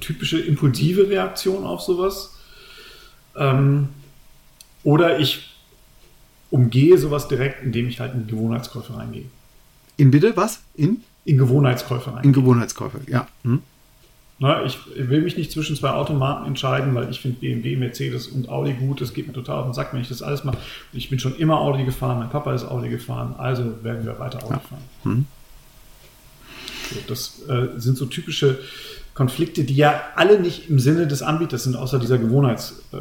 typische 0.00 0.38
impulsive 0.38 1.08
Reaktion 1.08 1.64
auf 1.64 1.80
sowas. 1.80 2.35
Ähm, 3.36 3.88
oder 4.82 5.18
ich 5.18 5.56
umgehe 6.50 6.96
sowas 6.98 7.28
direkt, 7.28 7.62
indem 7.62 7.88
ich 7.88 8.00
halt 8.00 8.14
in 8.14 8.26
Gewohnheitskäufe 8.26 8.96
reingehe. 8.96 9.26
In 9.96 10.10
bitte 10.10 10.36
was? 10.36 10.60
In? 10.74 11.02
In 11.24 11.38
Gewohnheitskäufe 11.38 12.10
reingehe. 12.10 12.28
In 12.28 12.32
Gewohnheitskäufe, 12.32 13.00
ja. 13.08 13.26
Hm. 13.42 13.62
Na, 14.38 14.64
ich 14.64 14.78
will 14.94 15.22
mich 15.22 15.36
nicht 15.38 15.50
zwischen 15.50 15.76
zwei 15.76 15.90
Automarken 15.90 16.46
entscheiden, 16.46 16.94
weil 16.94 17.10
ich 17.10 17.20
finde 17.20 17.40
BMW, 17.40 17.76
Mercedes 17.76 18.28
und 18.28 18.50
Audi 18.50 18.74
gut. 18.74 19.00
Das 19.00 19.14
geht 19.14 19.26
mir 19.26 19.32
total 19.32 19.60
auf 19.60 19.64
den 19.64 19.72
Sack, 19.72 19.94
wenn 19.94 20.02
ich 20.02 20.08
das 20.08 20.20
alles 20.20 20.44
mache. 20.44 20.58
Ich 20.92 21.08
bin 21.08 21.18
schon 21.18 21.34
immer 21.36 21.58
Audi 21.60 21.84
gefahren, 21.84 22.18
mein 22.18 22.28
Papa 22.28 22.52
ist 22.52 22.64
Audi 22.64 22.90
gefahren, 22.90 23.34
also 23.38 23.82
werden 23.82 24.04
wir 24.04 24.18
weiter 24.18 24.42
Audi 24.44 24.52
ja. 24.52 24.60
fahren. 24.60 24.84
Hm. 25.04 25.26
So, 26.90 26.96
das 27.08 27.42
äh, 27.48 27.80
sind 27.80 27.96
so 27.96 28.04
typische 28.04 28.60
Konflikte, 29.16 29.64
die 29.64 29.74
ja 29.74 30.02
alle 30.14 30.38
nicht 30.38 30.68
im 30.68 30.78
Sinne 30.78 31.06
des 31.06 31.22
Anbieters 31.22 31.64
sind, 31.64 31.74
außer 31.74 31.98
dieser 31.98 32.18
Gewohnheits, 32.18 32.82
äh, 32.92 32.96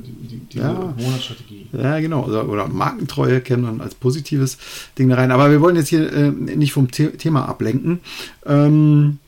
die, 0.00 0.38
die, 0.38 0.58
ja. 0.58 0.72
Gewohnheitsstrategie. 0.72 1.66
Ja, 1.74 2.00
genau. 2.00 2.24
Oder, 2.24 2.48
oder 2.48 2.68
Markentreue 2.68 3.42
kennen 3.42 3.62
man 3.62 3.82
als 3.82 3.94
positives 3.94 4.56
Ding 4.98 5.10
da 5.10 5.16
rein. 5.16 5.30
Aber 5.30 5.50
wir 5.50 5.60
wollen 5.60 5.76
jetzt 5.76 5.88
hier 5.88 6.10
äh, 6.10 6.30
nicht 6.30 6.72
vom 6.72 6.88
The 6.90 7.08
Thema 7.08 7.46
ablenken. 7.46 8.00
Ähm, 8.46 9.18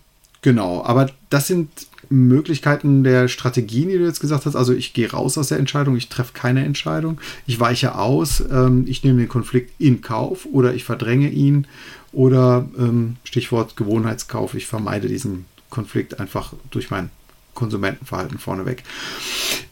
genau, 0.41 0.83
aber 0.83 1.11
das 1.29 1.47
sind 1.47 1.69
Möglichkeiten 2.09 3.05
der 3.05 3.29
Strategien, 3.29 3.91
die 3.91 3.99
du 3.99 4.05
jetzt 4.07 4.21
gesagt 4.21 4.47
hast. 4.47 4.57
Also 4.57 4.73
ich 4.73 4.95
gehe 4.95 5.11
raus 5.11 5.37
aus 5.37 5.49
der 5.49 5.59
Entscheidung, 5.59 5.95
ich 5.95 6.09
treffe 6.09 6.33
keine 6.33 6.65
Entscheidung, 6.65 7.21
ich 7.47 7.61
weiche 7.61 7.97
aus, 7.97 8.43
ähm, 8.51 8.87
ich 8.89 9.05
nehme 9.05 9.19
den 9.19 9.29
Konflikt 9.29 9.79
in 9.79 10.01
Kauf 10.01 10.49
oder 10.51 10.73
ich 10.73 10.85
verdränge 10.85 11.29
ihn 11.29 11.67
oder 12.13 12.67
ähm, 12.79 13.17
Stichwort 13.25 13.77
Gewohnheitskauf, 13.77 14.55
ich 14.55 14.67
vermeide 14.67 15.09
diesen 15.09 15.45
Konflikt 15.71 16.21
einfach 16.21 16.53
durch 16.71 16.91
mein 16.91 17.11
Konsumentenverhalten 17.55 18.39
vorneweg. 18.39 18.85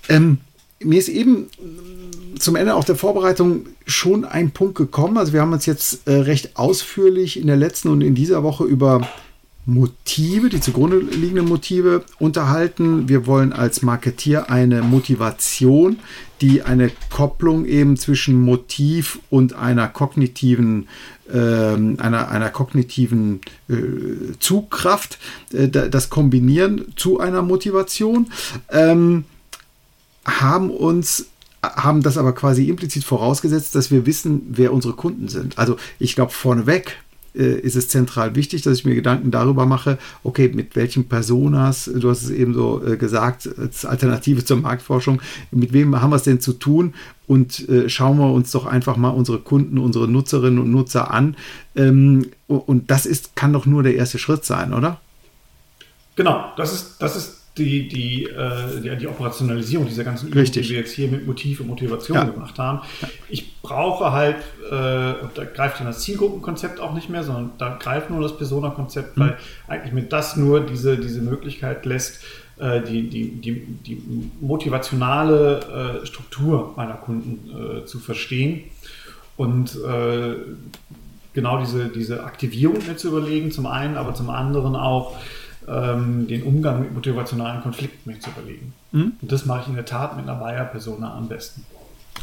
Ähm, 0.09 0.39
mir 0.81 0.99
ist 0.99 1.09
eben 1.09 1.47
zum 2.39 2.57
Ende 2.57 2.75
auch 2.75 2.85
der 2.85 2.97
Vorbereitung 2.97 3.67
schon 3.87 4.25
ein 4.25 4.51
Punkt 4.51 4.75
gekommen. 4.75 5.17
Also 5.17 5.33
wir 5.33 5.41
haben 5.41 5.53
uns 5.53 5.67
jetzt 5.67 6.07
äh, 6.07 6.13
recht 6.13 6.57
ausführlich 6.57 7.39
in 7.41 7.47
der 7.47 7.57
letzten 7.57 7.89
und 7.89 8.03
in 8.03 8.15
dieser 8.15 8.43
Woche 8.43 8.65
über 8.65 9.09
Motive, 9.67 10.49
die 10.49 10.61
zugrunde 10.61 10.99
liegenden 10.99 11.49
Motive 11.49 12.05
unterhalten. 12.21 13.09
Wir 13.09 13.27
wollen 13.27 13.53
als 13.53 13.83
Marketier 13.83 14.49
eine 14.49 14.81
Motivation, 14.83 15.99
die 16.41 16.63
eine 16.63 16.93
Kopplung 17.11 17.67
eben 17.67 17.97
zwischen 17.97 18.41
Motiv 18.41 19.19
und 19.29 19.55
einer 19.55 19.89
kognitiven 19.89 20.89
ähm, 21.33 21.97
einer, 21.99 22.29
einer 22.29 22.51
kognitiven 22.51 23.41
äh, 23.69 23.75
Zugkraft, 24.39 25.19
äh, 25.53 25.69
das 25.69 26.11
Kombinieren 26.11 26.93
zu 26.95 27.19
einer 27.19 27.43
Motivation, 27.43 28.31
ähm, 28.71 29.25
haben 30.25 30.71
uns 30.71 31.27
haben 31.63 32.03
das 32.03 32.17
aber 32.17 32.33
quasi 32.33 32.69
implizit 32.69 33.03
vorausgesetzt, 33.03 33.75
dass 33.75 33.91
wir 33.91 34.07
wissen, 34.07 34.43
wer 34.51 34.73
unsere 34.73 34.95
Kunden 34.95 35.27
sind. 35.27 35.59
Also 35.59 35.77
ich 35.99 36.15
glaube 36.15 36.31
vorneweg 36.31 36.91
äh, 36.91 37.06
ist 37.43 37.77
es 37.77 37.89
zentral 37.89 38.35
wichtig, 38.35 38.63
dass 38.63 38.79
ich 38.79 38.85
mir 38.85 38.95
Gedanken 38.95 39.31
darüber 39.31 39.67
mache, 39.67 39.99
okay, 40.23 40.51
mit 40.55 40.77
welchen 40.77 41.09
Personas, 41.09 41.91
du 41.93 42.09
hast 42.09 42.23
es 42.23 42.31
eben 42.31 42.55
so 42.55 42.83
äh, 42.85 42.97
gesagt, 42.97 43.49
als 43.59 43.85
Alternative 43.85 44.45
zur 44.45 44.59
Marktforschung, 44.59 45.21
mit 45.51 45.73
wem 45.73 46.01
haben 46.01 46.11
wir 46.11 46.17
es 46.17 46.23
denn 46.23 46.41
zu 46.41 46.53
tun? 46.55 46.95
Und 47.27 47.69
äh, 47.69 47.89
schauen 47.89 48.19
wir 48.19 48.33
uns 48.33 48.53
doch 48.53 48.67
einfach 48.67 48.97
mal 48.97 49.11
unsere 49.11 49.39
Kunden, 49.39 49.79
unsere 49.79 50.07
Nutzerinnen 50.09 50.61
und 50.61 50.71
Nutzer 50.71 51.11
an. 51.11 51.37
Ähm, 51.75 52.27
und 52.47 52.91
das 52.91 53.05
ist, 53.05 53.35
kann 53.35 53.53
doch 53.53 53.67
nur 53.67 53.83
der 53.83 53.97
erste 53.97 54.19
Schritt 54.19 54.45
sein, 54.45 54.73
oder? 54.73 55.01
Genau, 56.15 56.53
das 56.57 56.73
ist, 56.73 56.97
das 57.01 57.17
ist 57.17 57.46
die, 57.59 57.89
die, 57.89 58.25
äh, 58.25 58.81
die, 58.83 58.97
die, 58.97 59.07
Operationalisierung 59.07 59.87
dieser 59.87 60.05
ganzen 60.05 60.29
Übungen, 60.29 60.45
die 60.45 60.69
wir 60.69 60.79
jetzt 60.79 60.93
hier 60.93 61.09
mit 61.09 61.27
Motiv 61.27 61.61
und 61.61 61.69
Motivation 61.69 62.17
ja. 62.17 62.25
gemacht 62.25 62.59
haben. 62.59 62.81
Ich 63.29 63.61
brauche 63.63 64.13
halt, 64.13 64.37
äh, 64.67 64.71
da 64.71 65.45
greift 65.55 65.81
dann 65.81 65.87
das 65.87 66.01
Zielgruppenkonzept 66.01 66.81
auch 66.81 66.93
nicht 66.93 67.09
mehr, 67.09 67.23
sondern 67.23 67.53
da 67.59 67.77
greift 67.77 68.11
nur 68.11 68.21
das 68.21 68.37
Persona-Konzept, 68.37 69.17
mhm. 69.17 69.21
weil 69.21 69.39
eigentlich 69.69 69.93
mit 69.93 70.13
das 70.13 70.37
nur 70.37 70.61
diese, 70.61 70.99
diese 70.99 71.23
Möglichkeit 71.23 71.87
lässt, 71.87 72.23
äh, 72.59 72.81
die, 72.81 73.09
die, 73.11 73.33
die, 73.33 73.53
die 73.87 74.03
motivationale 74.41 76.01
äh, 76.03 76.07
Struktur 76.07 76.73
meiner 76.75 76.95
Kunden 76.95 77.51
äh, 77.51 77.85
zu 77.85 77.99
verstehen 77.99 78.65
und 79.37 79.79
genau 81.35 81.61
diese, 81.61 81.89
diese 81.89 82.25
Aktivierung 82.25 82.79
mir 82.87 82.97
zu 82.97 83.09
überlegen, 83.09 83.53
zum 83.53 83.67
einen, 83.67 83.99
aber 83.99 84.15
zum 84.15 84.31
anderen 84.31 84.75
auch, 84.75 85.15
ähm, 85.69 86.27
den 86.29 86.43
Umgang 86.43 86.81
mit 86.81 86.95
motivationalen 86.95 87.63
Konflikten 87.63 88.11
mir 88.11 88.21
zu 88.21 88.31
überlegen. 88.31 88.73
Mhm. 88.93 89.13
Und 89.21 89.33
das 89.33 89.47
mache 89.47 89.63
ich 89.63 89.69
in 89.69 89.75
der 89.75 89.85
Tat 89.85 90.17
mit 90.17 90.29
einer 90.29 90.39
Buyer-Persona 90.39 91.15
am 91.15 91.29
besten. 91.29 91.65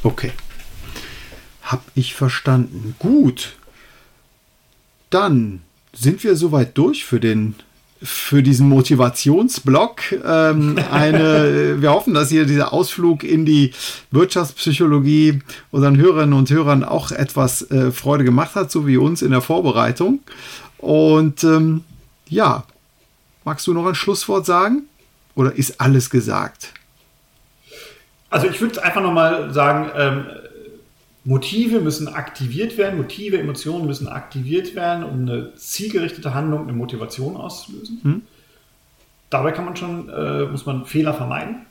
Okay. 0.04 0.32
Hab 1.64 1.84
ich 1.96 2.14
verstanden. 2.14 2.96
Gut. 3.00 3.56
Dann 5.10 5.62
sind 5.94 6.24
wir 6.24 6.36
soweit 6.36 6.78
durch 6.78 7.06
für 7.06 7.20
den 7.20 7.56
für 8.04 8.44
diesen 8.44 8.68
Motivationsblock. 8.68 10.02
Ähm, 10.26 10.78
eine, 10.92 11.78
wir 11.82 11.92
hoffen, 11.92 12.14
dass 12.14 12.30
hier 12.30 12.46
dieser 12.46 12.74
Ausflug 12.74 13.24
in 13.24 13.46
die 13.46 13.72
Wirtschaftspsychologie 14.12 15.40
unseren 15.72 15.98
Hörerinnen 15.98 16.34
und 16.34 16.50
Hörern 16.50 16.84
auch 16.84 17.12
etwas 17.12 17.70
äh, 17.72 17.92
Freude 17.92 18.26
gemacht 18.26 18.56
hat, 18.56 18.72
so 18.72 18.86
wie 18.86 18.98
uns 18.98 19.22
in 19.22 19.32
der 19.32 19.40
Vorbereitung. 19.40 20.20
Und 20.80 21.46
ähm, 21.46 21.86
ja, 22.28 22.66
Magst 23.44 23.68
du 23.68 23.74
noch 23.74 23.86
ein 23.86 23.96
Schlusswort 23.96 24.46
sagen? 24.46 24.84
Oder 25.36 25.54
ist 25.54 25.82
alles 25.82 26.10
gesagt? 26.10 26.74
Also 28.30 28.48
ich 28.48 28.60
würde 28.62 28.84
einfach 28.84 29.02
nochmal 29.02 29.54
sagen, 29.54 29.92
ähm, 29.96 30.26
Motive 31.26 31.80
müssen 31.80 32.08
aktiviert 32.08 32.78
werden, 32.78 32.98
Motive, 32.98 33.38
Emotionen 33.40 33.86
müssen 33.86 34.08
aktiviert 34.08 34.76
werden, 34.76 35.04
um 35.04 35.22
eine 35.22 35.56
zielgerichtete 35.56 36.34
Handlung, 36.34 36.64
eine 36.64 36.74
Motivation 36.74 37.38
auszulösen. 37.38 38.00
Hm? 38.04 38.22
Dabei 39.30 39.52
kann 39.52 39.66
man 39.66 39.76
schon, 39.76 40.10
äh, 40.10 40.46
muss 40.46 40.66
man 40.66 40.86
Fehler 40.86 41.14
vermeiden. 41.14 41.66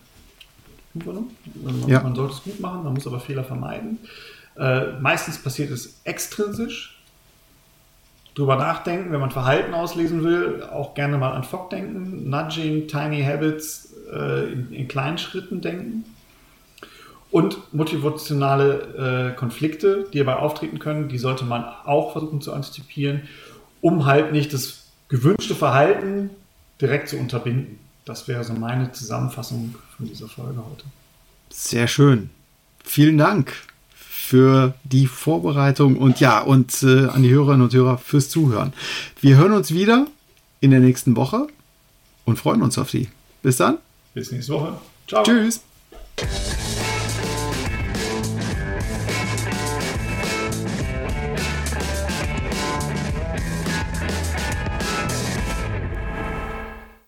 Man, 0.95 1.89
ja. 1.89 2.03
man 2.03 2.15
sollte 2.15 2.35
es 2.35 2.43
gut 2.43 2.61
machen, 2.61 2.85
man 2.85 2.95
muss 2.95 3.07
aber 3.07 3.21
Fehler 3.21 3.45
vermeiden. 3.45 3.99
Äh, 4.57 4.93
meistens 5.01 5.39
passiert 5.39 5.71
es 5.71 6.01
extrinsisch 6.05 7.02
drüber 8.35 8.57
nachdenken, 8.57 9.13
wenn 9.13 9.21
man 9.21 9.31
Verhalten 9.31 9.75
auslesen 9.75 10.25
will, 10.25 10.63
auch 10.63 10.95
gerne 10.95 11.19
mal 11.19 11.33
an 11.33 11.45
Fogg 11.45 11.71
denken, 11.71 12.31
Nudging, 12.31 12.89
Tiny 12.89 13.23
Habits 13.23 13.95
äh, 14.13 14.53
in, 14.53 14.73
in, 14.73 14.89
kleinen 14.89 15.19
Schritten 15.19 15.61
denken. 15.61 16.05
Und 17.31 17.73
motivationale 17.73 19.33
äh, 19.33 19.37
Konflikte, 19.37 20.07
die 20.13 20.19
dabei 20.19 20.37
auftreten 20.37 20.79
können, 20.79 21.09
die 21.09 21.19
sollte 21.19 21.45
man 21.45 21.65
auch 21.85 22.13
versuchen 22.13 22.41
zu 22.41 22.53
antizipieren, 22.53 23.23
um 23.81 24.05
halt 24.05 24.33
nicht 24.33 24.53
das 24.53 24.91
gewünschte 25.09 25.55
Verhalten 25.55 26.31
direkt 26.81 27.09
zu 27.09 27.17
unterbinden. 27.17 27.79
Das 28.05 28.29
wäre 28.29 28.45
so 28.45 28.53
meine 28.53 28.93
Zusammenfassung 28.93 29.75
von 29.97 30.07
dieser 30.07 30.29
Folge 30.29 30.59
heute. 30.59 30.85
Sehr 31.51 31.87
schön. 31.87 32.31
Vielen 32.85 33.17
Dank 33.17 33.55
für 34.33 34.73
die 34.83 35.07
Vorbereitung 35.07 35.99
und 35.99 36.19
ja, 36.19 36.41
und 36.41 36.83
äh, 36.83 37.05
an 37.09 37.23
die 37.23 37.29
Hörerinnen 37.29 37.61
und 37.61 37.75
Hörer 37.75 37.99
fürs 37.99 38.31
Zuhören. 38.31 38.73
Wir 39.21 39.37
hören 39.37 39.53
uns 39.53 39.75
wieder 39.75 40.07
in 40.61 40.71
der 40.71 40.81
nächsten 40.81 41.17
Woche 41.17 41.49
und 42.25 42.39
freuen 42.39 42.63
uns 42.63 42.79
auf 42.79 42.89
Sie. 42.89 43.11
Bis 43.43 43.59
dann. 43.59 43.77
Bis 44.15 44.33
nächste 44.33 44.55
Woche. 44.55 44.79
Ciao. 45.07 45.23
Tschüss. 45.23 45.61